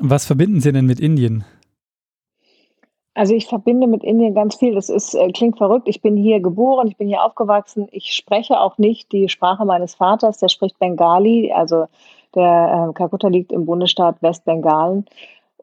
Was 0.00 0.24
verbinden 0.24 0.60
Sie 0.60 0.72
denn 0.72 0.86
mit 0.86 1.00
Indien? 1.00 1.44
Also 3.18 3.34
ich 3.34 3.48
verbinde 3.48 3.88
mit 3.88 4.04
Indien 4.04 4.32
ganz 4.32 4.54
viel. 4.54 4.76
Das 4.76 4.88
ist, 4.88 5.12
äh, 5.14 5.32
klingt 5.32 5.58
verrückt. 5.58 5.88
Ich 5.88 6.00
bin 6.00 6.16
hier 6.16 6.38
geboren, 6.38 6.86
ich 6.86 6.96
bin 6.96 7.08
hier 7.08 7.24
aufgewachsen. 7.24 7.88
Ich 7.90 8.12
spreche 8.12 8.60
auch 8.60 8.78
nicht 8.78 9.10
die 9.10 9.28
Sprache 9.28 9.64
meines 9.64 9.96
Vaters, 9.96 10.38
der 10.38 10.48
spricht 10.48 10.78
Bengali. 10.78 11.52
Also 11.52 11.86
der 12.36 12.90
äh, 12.90 12.92
Kalkutta 12.92 13.26
liegt 13.26 13.50
im 13.50 13.66
Bundesstaat 13.66 14.22
Westbengalen. 14.22 15.04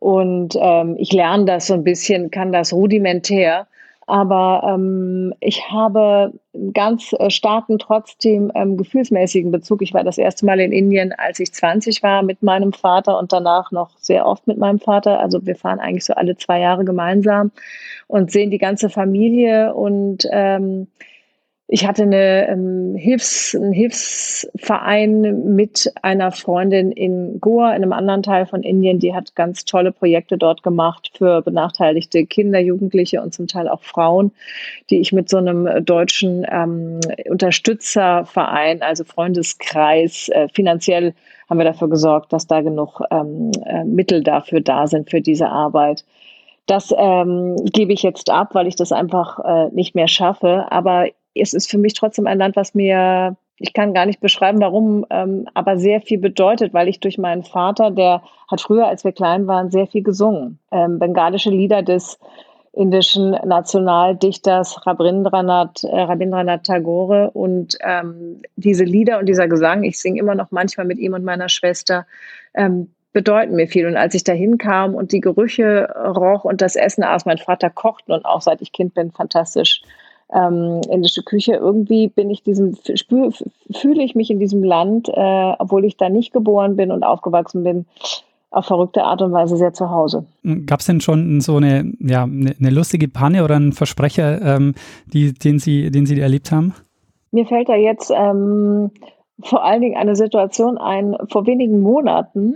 Und 0.01 0.57
ähm, 0.59 0.97
ich 0.99 1.13
lerne 1.13 1.45
das 1.45 1.67
so 1.67 1.75
ein 1.75 1.85
bisschen, 1.85 2.29
kann 2.29 2.51
das 2.51 2.73
rudimentär. 2.73 3.67
Aber 4.07 4.61
ähm, 4.75 5.33
ich 5.39 5.71
habe 5.71 6.31
einen 6.53 6.73
ganz 6.73 7.13
äh, 7.13 7.31
starken, 7.31 7.79
trotzdem 7.79 8.51
ähm, 8.53 8.77
gefühlsmäßigen 8.77 9.51
Bezug. 9.51 9.81
Ich 9.81 9.95
war 9.95 10.03
das 10.03 10.19
erste 10.19 10.45
Mal 10.45 10.59
in 10.59 10.71
Indien, 10.71 11.11
als 11.13 11.39
ich 11.39 11.51
20 11.51 12.03
war, 12.03 12.21
mit 12.21 12.43
meinem 12.43 12.71
Vater 12.71 13.17
und 13.17 13.33
danach 13.33 13.71
noch 13.71 13.97
sehr 13.97 14.27
oft 14.27 14.45
mit 14.45 14.59
meinem 14.59 14.79
Vater. 14.79 15.19
Also 15.19 15.45
wir 15.45 15.55
fahren 15.55 15.79
eigentlich 15.79 16.05
so 16.05 16.13
alle 16.13 16.37
zwei 16.37 16.59
Jahre 16.59 16.85
gemeinsam 16.85 17.51
und 18.07 18.31
sehen 18.31 18.51
die 18.51 18.59
ganze 18.59 18.89
Familie 18.89 19.73
und 19.73 20.27
ähm, 20.31 20.87
ich 21.67 21.87
hatte 21.87 22.03
eine, 22.03 22.47
ähm, 22.47 22.95
Hilfs-, 22.95 23.55
einen 23.55 23.73
Hilfsverein 23.73 25.55
mit 25.55 25.91
einer 26.03 26.31
Freundin 26.31 26.91
in 26.91 27.39
Goa, 27.39 27.69
in 27.69 27.81
einem 27.81 27.93
anderen 27.93 28.21
Teil 28.21 28.45
von 28.45 28.61
Indien. 28.61 28.99
Die 28.99 29.15
hat 29.15 29.35
ganz 29.35 29.65
tolle 29.65 29.91
Projekte 29.91 30.37
dort 30.37 30.61
gemacht 30.61 31.11
für 31.17 31.41
benachteiligte 31.41 32.27
Kinder, 32.27 32.59
Jugendliche 32.59 33.19
und 33.21 33.33
zum 33.33 33.47
Teil 33.47 33.67
auch 33.67 33.81
Frauen, 33.81 34.31
die 34.91 34.99
ich 34.99 35.11
mit 35.11 35.27
so 35.27 35.37
einem 35.37 35.83
deutschen 35.83 36.45
ähm, 36.51 36.99
Unterstützerverein, 37.27 38.83
also 38.83 39.03
Freundeskreis, 39.03 40.29
äh, 40.29 40.47
finanziell 40.53 41.15
haben 41.49 41.57
wir 41.57 41.65
dafür 41.65 41.89
gesorgt, 41.89 42.31
dass 42.31 42.45
da 42.45 42.61
genug 42.61 43.01
ähm, 43.09 43.51
äh, 43.65 43.83
Mittel 43.83 44.23
dafür 44.23 44.61
da 44.61 44.85
sind 44.85 45.09
für 45.09 45.21
diese 45.21 45.49
Arbeit. 45.49 46.05
Das 46.67 46.93
ähm, 46.95 47.55
gebe 47.65 47.93
ich 47.93 48.03
jetzt 48.03 48.29
ab, 48.29 48.53
weil 48.53 48.67
ich 48.67 48.75
das 48.75 48.91
einfach 48.91 49.39
äh, 49.39 49.69
nicht 49.69 49.93
mehr 49.95 50.07
schaffe. 50.07 50.71
Aber 50.71 51.07
es 51.35 51.53
ist 51.53 51.69
für 51.69 51.77
mich 51.77 51.93
trotzdem 51.93 52.27
ein 52.27 52.39
Land, 52.39 52.55
was 52.55 52.73
mir, 52.73 53.35
ich 53.57 53.73
kann 53.73 53.93
gar 53.93 54.05
nicht 54.05 54.19
beschreiben, 54.19 54.59
warum, 54.61 55.05
ähm, 55.09 55.47
aber 55.53 55.77
sehr 55.77 56.01
viel 56.01 56.17
bedeutet, 56.17 56.73
weil 56.73 56.87
ich 56.87 56.99
durch 56.99 57.17
meinen 57.17 57.43
Vater, 57.43 57.91
der 57.91 58.23
hat 58.49 58.61
früher, 58.61 58.87
als 58.87 59.03
wir 59.03 59.11
klein 59.11 59.47
waren, 59.47 59.71
sehr 59.71 59.87
viel 59.87 60.03
gesungen. 60.03 60.59
Ähm, 60.71 60.99
bengalische 60.99 61.49
Lieder 61.49 61.83
des 61.83 62.17
indischen 62.75 63.31
Nationaldichters 63.31 64.85
Rabindranath, 64.85 65.83
äh, 65.83 66.01
Rabindranath 66.01 66.65
Tagore 66.65 67.31
und 67.31 67.77
ähm, 67.81 68.41
diese 68.57 68.83
Lieder 68.83 69.19
und 69.19 69.27
dieser 69.27 69.47
Gesang, 69.47 69.83
ich 69.83 69.99
singe 69.99 70.19
immer 70.19 70.35
noch 70.35 70.51
manchmal 70.51 70.85
mit 70.85 70.97
ihm 70.97 71.13
und 71.13 71.23
meiner 71.23 71.47
Schwester, 71.47 72.05
ähm, 72.53 72.91
bedeuten 73.13 73.55
mir 73.55 73.67
viel. 73.67 73.87
Und 73.87 73.95
als 73.95 74.13
ich 74.13 74.25
da 74.25 74.33
hinkam 74.33 74.93
und 74.93 75.13
die 75.13 75.21
Gerüche 75.21 75.87
roch 75.95 76.43
und 76.43 76.61
das 76.61 76.75
Essen 76.75 77.03
aß, 77.03 77.25
mein 77.25 77.37
Vater 77.37 77.69
kocht 77.69 78.09
und 78.09 78.25
auch 78.25 78.41
seit 78.41 78.61
ich 78.61 78.73
Kind 78.73 78.93
bin 78.93 79.11
fantastisch 79.11 79.81
ähm, 80.33 80.81
indische 80.89 81.23
Küche. 81.23 81.53
Irgendwie 81.53 82.07
bin 82.07 82.29
ich 82.29 82.43
diesem, 82.43 82.75
fühle 82.75 84.03
ich 84.03 84.15
mich 84.15 84.29
in 84.29 84.39
diesem 84.39 84.63
Land, 84.63 85.09
äh, 85.09 85.53
obwohl 85.59 85.85
ich 85.85 85.97
da 85.97 86.09
nicht 86.09 86.33
geboren 86.33 86.75
bin 86.75 86.91
und 86.91 87.03
aufgewachsen 87.03 87.63
bin, 87.63 87.85
auf 88.51 88.65
verrückte 88.65 89.03
Art 89.03 89.21
und 89.21 89.33
Weise 89.33 89.57
sehr 89.57 89.73
zu 89.73 89.89
Hause. 89.89 90.25
Gab 90.65 90.79
es 90.79 90.85
denn 90.85 91.01
schon 91.01 91.41
so 91.41 91.57
eine, 91.57 91.91
ja, 91.99 92.23
eine, 92.23 92.55
eine, 92.57 92.69
lustige 92.69 93.07
Panne 93.07 93.43
oder 93.43 93.55
einen 93.55 93.73
Versprecher, 93.73 94.41
ähm, 94.41 94.75
die, 95.11 95.33
den, 95.33 95.59
Sie, 95.59 95.91
den 95.91 96.05
Sie 96.05 96.19
erlebt 96.19 96.51
haben? 96.51 96.73
Mir 97.31 97.45
fällt 97.45 97.67
da 97.67 97.75
jetzt 97.75 98.11
ähm, 98.15 98.91
vor 99.41 99.63
allen 99.63 99.81
Dingen 99.81 99.97
eine 99.97 100.15
Situation 100.15 100.77
ein, 100.77 101.17
vor 101.29 101.45
wenigen 101.45 101.81
Monaten 101.81 102.55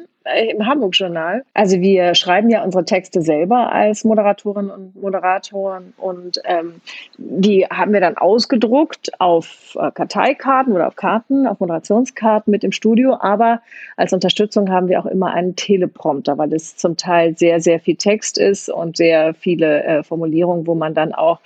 im 0.51 0.65
Hamburg-Journal. 0.65 1.43
Also 1.53 1.79
wir 1.79 2.15
schreiben 2.15 2.49
ja 2.49 2.63
unsere 2.63 2.85
Texte 2.85 3.21
selber 3.21 3.71
als 3.71 4.03
Moderatorinnen 4.03 4.71
und 4.71 5.01
Moderatoren 5.01 5.93
und 5.97 6.41
ähm, 6.45 6.81
die 7.17 7.65
haben 7.65 7.93
wir 7.93 8.01
dann 8.01 8.17
ausgedruckt 8.17 9.11
auf 9.19 9.77
äh, 9.79 9.91
Karteikarten 9.91 10.73
oder 10.73 10.87
auf 10.87 10.95
Karten, 10.95 11.47
auf 11.47 11.59
Moderationskarten 11.59 12.51
mit 12.51 12.63
im 12.63 12.71
Studio. 12.71 13.17
Aber 13.19 13.61
als 13.97 14.13
Unterstützung 14.13 14.69
haben 14.69 14.87
wir 14.87 14.99
auch 14.99 15.05
immer 15.05 15.33
einen 15.33 15.55
Teleprompter, 15.55 16.37
weil 16.37 16.53
es 16.53 16.75
zum 16.77 16.97
Teil 16.97 17.37
sehr, 17.37 17.59
sehr 17.59 17.79
viel 17.79 17.95
Text 17.95 18.37
ist 18.37 18.69
und 18.69 18.97
sehr 18.97 19.33
viele 19.33 19.83
äh, 19.83 20.03
Formulierungen, 20.03 20.67
wo 20.67 20.75
man 20.75 20.93
dann 20.93 21.13
auch 21.13 21.39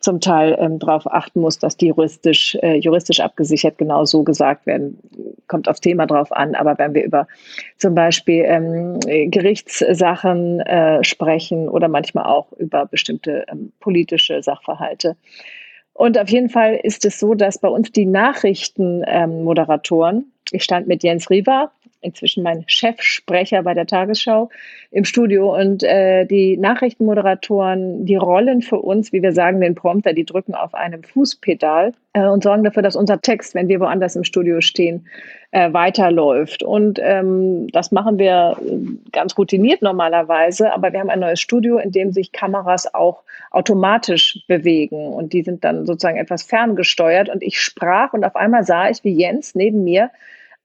zum 0.00 0.20
Teil 0.20 0.56
ähm, 0.58 0.78
darauf 0.78 1.10
achten 1.10 1.40
muss, 1.40 1.58
dass 1.58 1.76
die 1.76 1.88
juristisch, 1.88 2.56
äh, 2.62 2.76
juristisch 2.76 3.20
abgesichert 3.20 3.78
genau 3.78 4.04
so 4.04 4.22
gesagt 4.22 4.66
werden. 4.66 4.98
Kommt 5.46 5.68
aufs 5.68 5.80
Thema 5.80 6.06
drauf 6.06 6.32
an. 6.32 6.54
Aber 6.54 6.78
wenn 6.78 6.94
wir 6.94 7.04
über 7.04 7.26
zum 7.76 7.94
Beispiel 7.94 8.29
Beispiel 8.30 8.44
ähm, 8.46 9.00
Gerichtssachen 9.30 10.60
äh, 10.60 11.02
sprechen 11.04 11.68
oder 11.68 11.88
manchmal 11.88 12.24
auch 12.26 12.52
über 12.52 12.86
bestimmte 12.86 13.44
ähm, 13.50 13.72
politische 13.80 14.40
Sachverhalte. 14.42 15.16
Und 15.92 16.16
auf 16.18 16.30
jeden 16.30 16.48
Fall 16.48 16.78
ist 16.82 17.04
es 17.04 17.18
so, 17.18 17.34
dass 17.34 17.58
bei 17.58 17.68
uns 17.68 17.92
die 17.92 18.06
Nachrichtenmoderatoren, 18.06 20.16
ähm, 20.16 20.24
ich 20.52 20.64
stand 20.64 20.86
mit 20.86 21.02
Jens 21.02 21.28
Riva, 21.30 21.72
inzwischen 22.00 22.42
mein 22.42 22.64
Chefsprecher 22.66 23.62
bei 23.62 23.74
der 23.74 23.86
Tagesschau 23.86 24.50
im 24.90 25.04
Studio. 25.04 25.54
Und 25.56 25.82
äh, 25.82 26.24
die 26.26 26.56
Nachrichtenmoderatoren, 26.56 28.06
die 28.06 28.16
rollen 28.16 28.62
für 28.62 28.78
uns, 28.78 29.12
wie 29.12 29.22
wir 29.22 29.32
sagen, 29.32 29.60
den 29.60 29.74
Prompter, 29.74 30.12
die 30.12 30.24
drücken 30.24 30.54
auf 30.54 30.74
einem 30.74 31.02
Fußpedal 31.02 31.92
äh, 32.12 32.26
und 32.26 32.42
sorgen 32.42 32.64
dafür, 32.64 32.82
dass 32.82 32.96
unser 32.96 33.20
Text, 33.20 33.54
wenn 33.54 33.68
wir 33.68 33.80
woanders 33.80 34.16
im 34.16 34.24
Studio 34.24 34.60
stehen, 34.60 35.06
äh, 35.52 35.72
weiterläuft. 35.72 36.62
Und 36.62 36.98
ähm, 37.02 37.68
das 37.68 37.92
machen 37.92 38.18
wir 38.18 38.56
äh, 38.60 38.76
ganz 39.12 39.36
routiniert 39.36 39.82
normalerweise, 39.82 40.72
aber 40.72 40.92
wir 40.92 41.00
haben 41.00 41.10
ein 41.10 41.20
neues 41.20 41.40
Studio, 41.40 41.78
in 41.78 41.92
dem 41.92 42.12
sich 42.12 42.32
Kameras 42.32 42.92
auch 42.94 43.22
automatisch 43.50 44.40
bewegen. 44.48 45.12
Und 45.12 45.32
die 45.32 45.42
sind 45.42 45.64
dann 45.64 45.86
sozusagen 45.86 46.18
etwas 46.18 46.42
ferngesteuert. 46.42 47.28
Und 47.28 47.42
ich 47.42 47.60
sprach 47.60 48.12
und 48.12 48.24
auf 48.24 48.36
einmal 48.36 48.64
sah 48.64 48.88
ich, 48.88 49.04
wie 49.04 49.12
Jens 49.12 49.54
neben 49.54 49.84
mir 49.84 50.10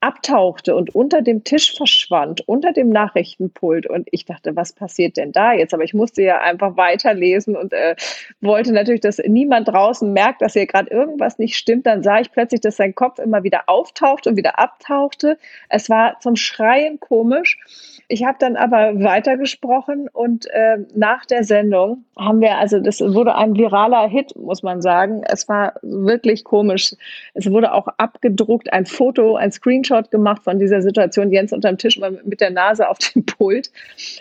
abtauchte 0.02 0.76
und 0.76 0.94
unter 0.94 1.22
dem 1.22 1.44
Tisch 1.44 1.76
verschwand, 1.76 2.48
unter 2.48 2.74
dem 2.74 2.90
Nachrichtenpult. 2.90 3.88
Und 3.88 4.08
ich 4.12 4.26
dachte, 4.26 4.56
was 4.56 4.74
passiert 4.74 5.18
denn 5.18 5.32
da 5.32 5.54
jetzt? 5.54 5.74
Aber 5.74 5.84
ich 5.84 5.94
musste 5.94 6.22
ja 6.22 6.40
einfach 6.42 6.78
weiterlesen 6.78 7.56
und 7.56 7.74
äh, 7.74 7.96
wollte 8.40 8.72
natürlich, 8.72 9.02
dass 9.02 9.18
niemand 9.18 9.68
draußen 9.68 10.12
merkt, 10.14 10.42
dass 10.42 10.54
hier 10.54 10.68
gerade 10.68 10.92
irgendwas 10.92 11.40
nicht 11.40 11.56
stimmt. 11.56 11.88
Dann 11.88 12.04
sah 12.04 12.20
ich 12.20 12.32
plötzlich, 12.32 12.62
dass 12.62 12.76
sein 12.78 12.94
Kopf 12.94 13.20
immer 13.20 13.44
wieder 13.44 13.64
auftauchte 13.68 14.30
und 14.30 14.38
wieder 14.38 14.60
abtauchte. 14.60 15.38
Es 15.70 15.90
war 15.90 16.20
zum 16.20 16.36
Schreien 16.36 17.00
komisch. 17.00 17.58
Ich 18.08 18.24
habe 18.24 18.38
dann 18.40 18.56
aber 18.56 19.02
weitergesprochen 19.04 20.08
und 20.14 20.46
äh, 20.52 20.78
nach 20.94 21.26
der 21.26 21.44
Sendung 21.44 22.06
haben 22.18 22.40
wir, 22.40 22.58
also 22.58 22.80
das 22.80 23.02
wurde 23.02 23.34
ein 23.36 23.56
viraler 23.56 24.08
Hit, 24.08 24.36
muss 24.36 24.62
man 24.62 24.84
sagen. 24.84 25.24
Es 25.26 25.50
war 25.50 25.74
wirklich 25.82 26.44
komisch. 26.44 26.94
Es 27.34 27.50
wurde 27.50 27.74
auch 27.74 27.88
abgedruckt, 27.98 28.72
ein 28.72 28.86
Foto, 28.86 29.36
ein 29.36 29.52
Screenshot 29.52 29.95
Screenshot 29.96 30.12
gemacht 30.12 30.44
von 30.44 30.60
dieser 30.60 30.82
Situation, 30.82 31.32
Jens 31.32 31.54
unterm 31.54 31.78
Tisch 31.78 32.00
mit 32.24 32.42
der 32.42 32.52
Nase 32.52 32.90
auf 32.90 32.98
dem 33.00 33.26
Pult. 33.26 33.72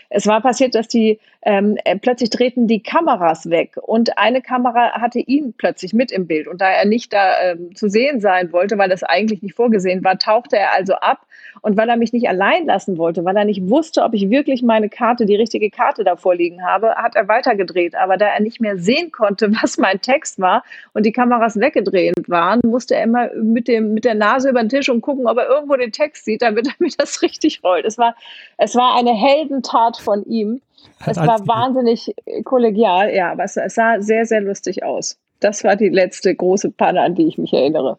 Es 0.08 0.26
war 0.26 0.40
passiert, 0.40 0.74
dass 0.74 0.88
die 0.88 1.18
ähm, 1.44 1.76
äh, 1.84 1.96
plötzlich 1.98 2.30
drehten 2.30 2.66
die 2.66 2.82
Kameras 2.82 3.50
weg 3.50 3.76
und 3.80 4.16
eine 4.16 4.40
Kamera 4.40 4.92
hatte 4.92 5.20
ihn 5.20 5.52
plötzlich 5.56 5.92
mit 5.92 6.10
im 6.10 6.26
Bild. 6.26 6.48
Und 6.48 6.62
da 6.62 6.70
er 6.70 6.86
nicht 6.86 7.12
da 7.12 7.40
ähm, 7.42 7.74
zu 7.74 7.90
sehen 7.90 8.20
sein 8.20 8.50
wollte, 8.52 8.78
weil 8.78 8.88
das 8.88 9.02
eigentlich 9.02 9.42
nicht 9.42 9.54
vorgesehen 9.54 10.02
war, 10.02 10.18
tauchte 10.18 10.56
er 10.56 10.72
also 10.72 10.94
ab. 10.94 11.26
Und 11.60 11.76
weil 11.76 11.88
er 11.88 11.96
mich 11.96 12.12
nicht 12.12 12.28
allein 12.28 12.66
lassen 12.66 12.98
wollte, 12.98 13.24
weil 13.24 13.36
er 13.36 13.44
nicht 13.44 13.68
wusste, 13.68 14.02
ob 14.02 14.14
ich 14.14 14.30
wirklich 14.30 14.62
meine 14.62 14.88
Karte, 14.88 15.26
die 15.26 15.36
richtige 15.36 15.70
Karte 15.70 16.02
da 16.02 16.16
vorliegen 16.16 16.64
habe, 16.64 16.94
hat 16.96 17.14
er 17.14 17.28
weitergedreht. 17.28 17.94
Aber 17.94 18.16
da 18.16 18.26
er 18.26 18.40
nicht 18.40 18.60
mehr 18.60 18.78
sehen 18.78 19.12
konnte, 19.12 19.52
was 19.62 19.76
mein 19.76 20.00
Text 20.00 20.40
war 20.40 20.64
und 20.94 21.04
die 21.04 21.12
Kameras 21.12 21.60
weggedreht 21.60 22.14
waren, 22.26 22.60
musste 22.64 22.94
er 22.94 23.02
immer 23.02 23.28
mit, 23.34 23.68
dem, 23.68 23.92
mit 23.92 24.06
der 24.06 24.14
Nase 24.14 24.48
über 24.48 24.60
den 24.60 24.70
Tisch 24.70 24.88
und 24.88 25.02
gucken, 25.02 25.26
ob 25.26 25.36
er 25.36 25.48
irgendwo 25.48 25.76
den 25.76 25.92
Text 25.92 26.24
sieht, 26.24 26.40
damit, 26.40 26.68
damit 26.78 26.98
das 26.98 27.20
richtig 27.22 27.62
rollt. 27.62 27.84
Es 27.84 27.98
war, 27.98 28.16
es 28.56 28.74
war 28.74 28.96
eine 28.96 29.12
Heldentat 29.12 29.98
von 29.98 30.24
ihm. 30.24 30.62
Es 31.06 31.16
war 31.16 31.46
wahnsinnig 31.46 32.14
kollegial, 32.44 33.14
ja, 33.14 33.32
aber 33.32 33.44
es, 33.44 33.56
es 33.56 33.74
sah 33.74 34.00
sehr, 34.00 34.26
sehr 34.26 34.40
lustig 34.40 34.82
aus. 34.84 35.18
Das 35.40 35.64
war 35.64 35.76
die 35.76 35.88
letzte 35.88 36.34
große 36.34 36.70
Panne, 36.70 37.02
an 37.02 37.14
die 37.14 37.26
ich 37.26 37.38
mich 37.38 37.52
erinnere. 37.52 37.98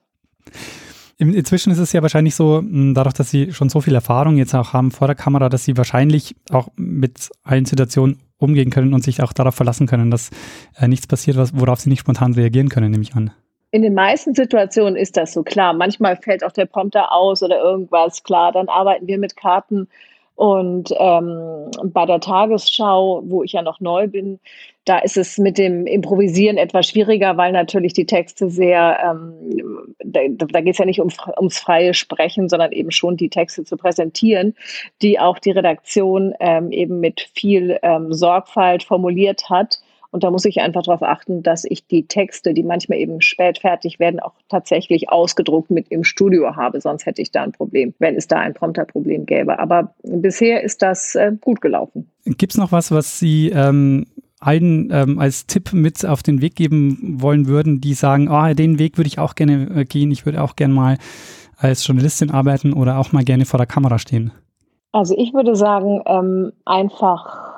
Inzwischen 1.17 1.71
ist 1.71 1.79
es 1.79 1.93
ja 1.93 2.01
wahrscheinlich 2.01 2.35
so, 2.35 2.61
dadurch, 2.61 3.13
dass 3.13 3.29
Sie 3.29 3.53
schon 3.53 3.69
so 3.69 3.79
viel 3.79 3.95
Erfahrung 3.95 4.37
jetzt 4.37 4.53
auch 4.53 4.73
haben 4.73 4.91
vor 4.91 5.07
der 5.07 5.15
Kamera, 5.15 5.47
dass 5.47 5.63
Sie 5.63 5.77
wahrscheinlich 5.77 6.35
auch 6.51 6.67
mit 6.75 7.29
allen 7.43 7.65
Situationen 7.65 8.19
umgehen 8.37 8.69
können 8.69 8.93
und 8.93 9.01
sich 9.01 9.23
auch 9.23 9.31
darauf 9.31 9.55
verlassen 9.55 9.87
können, 9.87 10.11
dass 10.11 10.29
äh, 10.77 10.89
nichts 10.89 11.07
passiert, 11.07 11.37
was, 11.37 11.57
worauf 11.57 11.79
Sie 11.79 11.89
nicht 11.89 12.01
spontan 12.01 12.33
reagieren 12.33 12.67
können, 12.67 12.91
nehme 12.91 13.03
ich 13.03 13.15
an. 13.15 13.31
In 13.71 13.81
den 13.81 13.93
meisten 13.93 14.33
Situationen 14.33 14.97
ist 14.97 15.15
das 15.15 15.33
so 15.33 15.43
klar. 15.43 15.73
Manchmal 15.73 16.17
fällt 16.17 16.43
auch 16.43 16.51
der 16.51 16.65
Prompter 16.65 17.13
aus 17.13 17.43
oder 17.43 17.59
irgendwas 17.59 18.23
klar. 18.23 18.51
Dann 18.51 18.67
arbeiten 18.67 19.07
wir 19.07 19.17
mit 19.17 19.37
Karten 19.37 19.87
und 20.35 20.93
ähm, 20.97 21.71
bei 21.85 22.05
der 22.05 22.19
Tagesschau, 22.19 23.23
wo 23.25 23.43
ich 23.43 23.53
ja 23.53 23.61
noch 23.61 23.79
neu 23.79 24.07
bin, 24.07 24.39
da 24.83 24.99
ist 24.99 25.17
es 25.17 25.37
mit 25.37 25.57
dem 25.57 25.87
Improvisieren 25.87 26.57
etwas 26.57 26.87
schwieriger, 26.87 27.37
weil 27.37 27.51
natürlich 27.53 27.93
die 27.93 28.05
Texte 28.05 28.49
sehr, 28.49 28.99
ähm, 29.03 29.95
da, 30.03 30.19
da 30.29 30.61
geht 30.61 30.73
es 30.73 30.77
ja 30.77 30.85
nicht 30.85 31.01
um, 31.01 31.09
ums 31.37 31.57
freie 31.57 31.93
Sprechen, 31.93 32.49
sondern 32.49 32.71
eben 32.71 32.91
schon 32.91 33.17
die 33.17 33.29
Texte 33.29 33.63
zu 33.63 33.77
präsentieren, 33.77 34.53
die 35.01 35.19
auch 35.19 35.39
die 35.39 35.51
Redaktion 35.51 36.35
ähm, 36.39 36.71
eben 36.71 36.99
mit 36.99 37.29
viel 37.33 37.79
ähm, 37.81 38.13
Sorgfalt 38.13 38.83
formuliert 38.83 39.49
hat 39.49 39.79
und 40.15 40.23
da 40.23 40.31
muss 40.31 40.45
ich 40.45 40.61
einfach 40.61 40.83
darauf 40.83 41.03
achten, 41.03 41.43
dass 41.43 41.65
ich 41.65 41.87
die 41.87 42.07
Texte, 42.07 42.53
die 42.53 42.63
manchmal 42.63 42.99
eben 42.99 43.19
spät 43.19 43.59
fertig 43.59 43.99
werden, 43.99 44.21
auch 44.21 44.31
tatsächlich 44.47 45.09
ausgedruckt 45.09 45.69
mit 45.69 45.89
im 45.89 46.05
Studio 46.05 46.55
habe. 46.55 46.79
Sonst 46.79 47.05
hätte 47.05 47.21
ich 47.21 47.33
da 47.33 47.43
ein 47.43 47.51
Problem, 47.51 47.93
wenn 47.99 48.15
es 48.15 48.25
da 48.25 48.37
ein 48.37 48.53
Prompter-Problem 48.53 49.25
gäbe. 49.25 49.59
Aber 49.59 49.93
bisher 50.03 50.63
ist 50.63 50.81
das 50.81 51.15
äh, 51.15 51.33
gut 51.41 51.59
gelaufen. 51.59 52.09
Gibt 52.23 52.53
es 52.53 52.57
noch 52.57 52.71
was, 52.71 52.91
was 52.91 53.19
Sie 53.19 53.49
ähm, 53.49 54.05
allen 54.39 54.89
ähm, 54.93 55.19
als 55.19 55.47
Tipp 55.47 55.73
mit 55.73 56.05
auf 56.05 56.23
den 56.23 56.41
Weg 56.41 56.55
geben 56.55 57.17
wollen 57.21 57.47
würden, 57.47 57.81
die 57.81 57.93
sagen, 57.93 58.29
oh, 58.29 58.53
den 58.53 58.79
Weg 58.79 58.97
würde 58.97 59.09
ich 59.09 59.19
auch 59.19 59.35
gerne 59.35 59.67
äh, 59.75 59.83
gehen, 59.83 60.11
ich 60.11 60.25
würde 60.25 60.41
auch 60.41 60.55
gerne 60.55 60.73
mal 60.73 60.97
als 61.57 61.85
Journalistin 61.85 62.31
arbeiten 62.31 62.71
oder 62.71 62.99
auch 62.99 63.11
mal 63.11 63.25
gerne 63.25 63.43
vor 63.43 63.57
der 63.57 63.67
Kamera 63.67 63.99
stehen? 63.99 64.31
Also 64.93 65.13
ich 65.17 65.33
würde 65.33 65.57
sagen, 65.57 66.01
ähm, 66.05 66.53
einfach 66.63 67.54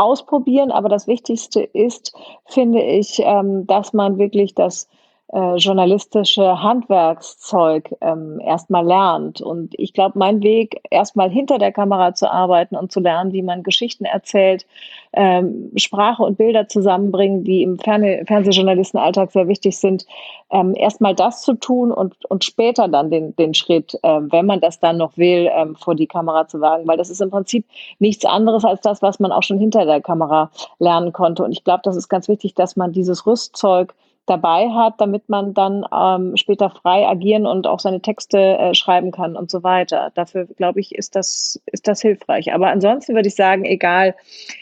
ausprobieren, 0.00 0.70
aber 0.70 0.88
das 0.88 1.06
Wichtigste 1.06 1.60
ist, 1.60 2.12
finde 2.46 2.82
ich, 2.82 3.20
ähm, 3.22 3.66
dass 3.66 3.92
man 3.92 4.18
wirklich 4.18 4.54
das 4.54 4.88
äh, 5.32 5.56
journalistische 5.56 6.60
Handwerkszeug 6.62 7.94
ähm, 8.00 8.40
erstmal 8.40 8.84
lernt. 8.84 9.40
Und 9.40 9.74
ich 9.78 9.92
glaube, 9.92 10.18
mein 10.18 10.42
Weg, 10.42 10.80
erstmal 10.90 11.30
hinter 11.30 11.58
der 11.58 11.70
Kamera 11.70 12.14
zu 12.14 12.30
arbeiten 12.30 12.74
und 12.74 12.90
zu 12.90 13.00
lernen, 13.00 13.32
wie 13.32 13.42
man 13.42 13.62
Geschichten 13.62 14.04
erzählt, 14.04 14.66
ähm, 15.12 15.70
Sprache 15.76 16.22
und 16.22 16.36
Bilder 16.38 16.68
zusammenbringen, 16.68 17.44
die 17.44 17.62
im 17.62 17.78
Ferne 17.78 18.24
Fernsehjournalistenalltag 18.26 19.30
sehr 19.30 19.46
wichtig 19.46 19.78
sind, 19.78 20.04
ähm, 20.50 20.74
erstmal 20.74 21.14
das 21.14 21.42
zu 21.42 21.54
tun 21.54 21.92
und, 21.92 22.24
und 22.26 22.44
später 22.44 22.88
dann 22.88 23.10
den, 23.10 23.36
den 23.36 23.54
Schritt, 23.54 23.94
äh, 24.02 24.20
wenn 24.20 24.46
man 24.46 24.60
das 24.60 24.80
dann 24.80 24.96
noch 24.96 25.16
will, 25.16 25.48
ähm, 25.52 25.76
vor 25.76 25.94
die 25.94 26.08
Kamera 26.08 26.48
zu 26.48 26.60
wagen. 26.60 26.88
Weil 26.88 26.96
das 26.96 27.10
ist 27.10 27.20
im 27.20 27.30
Prinzip 27.30 27.64
nichts 28.00 28.24
anderes 28.24 28.64
als 28.64 28.80
das, 28.80 29.00
was 29.00 29.20
man 29.20 29.30
auch 29.30 29.42
schon 29.44 29.58
hinter 29.58 29.84
der 29.84 30.00
Kamera 30.00 30.50
lernen 30.78 31.12
konnte. 31.12 31.44
Und 31.44 31.52
ich 31.52 31.62
glaube, 31.62 31.82
das 31.84 31.96
ist 31.96 32.08
ganz 32.08 32.26
wichtig, 32.26 32.54
dass 32.54 32.76
man 32.76 32.92
dieses 32.92 33.26
Rüstzeug 33.26 33.94
dabei 34.26 34.70
hat, 34.70 35.00
damit 35.00 35.28
man 35.28 35.54
dann 35.54 35.84
ähm, 35.92 36.36
später 36.36 36.70
frei 36.70 37.06
agieren 37.06 37.46
und 37.46 37.66
auch 37.66 37.80
seine 37.80 38.00
Texte 38.00 38.38
äh, 38.38 38.74
schreiben 38.74 39.10
kann 39.10 39.36
und 39.36 39.50
so 39.50 39.62
weiter. 39.62 40.12
Dafür, 40.14 40.46
glaube 40.46 40.80
ich, 40.80 40.94
ist 40.94 41.16
das, 41.16 41.60
ist 41.66 41.88
das 41.88 42.00
hilfreich. 42.00 42.52
Aber 42.52 42.68
ansonsten 42.68 43.14
würde 43.14 43.28
ich 43.28 43.34
sagen, 43.34 43.64
egal 43.64 44.14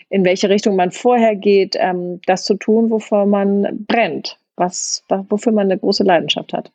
in 0.08 0.24
welche 0.24 0.48
Richtung 0.48 0.76
man 0.76 0.90
vorher 0.90 1.36
geht, 1.36 1.76
ähm, 1.78 2.20
das 2.26 2.44
zu 2.44 2.54
tun, 2.54 2.90
wofür 2.90 3.26
man 3.26 3.84
brennt, 3.86 4.38
was, 4.56 5.04
wofür 5.28 5.52
man 5.52 5.66
eine 5.66 5.78
große 5.78 6.04
Leidenschaft 6.04 6.52
hat. 6.52 6.72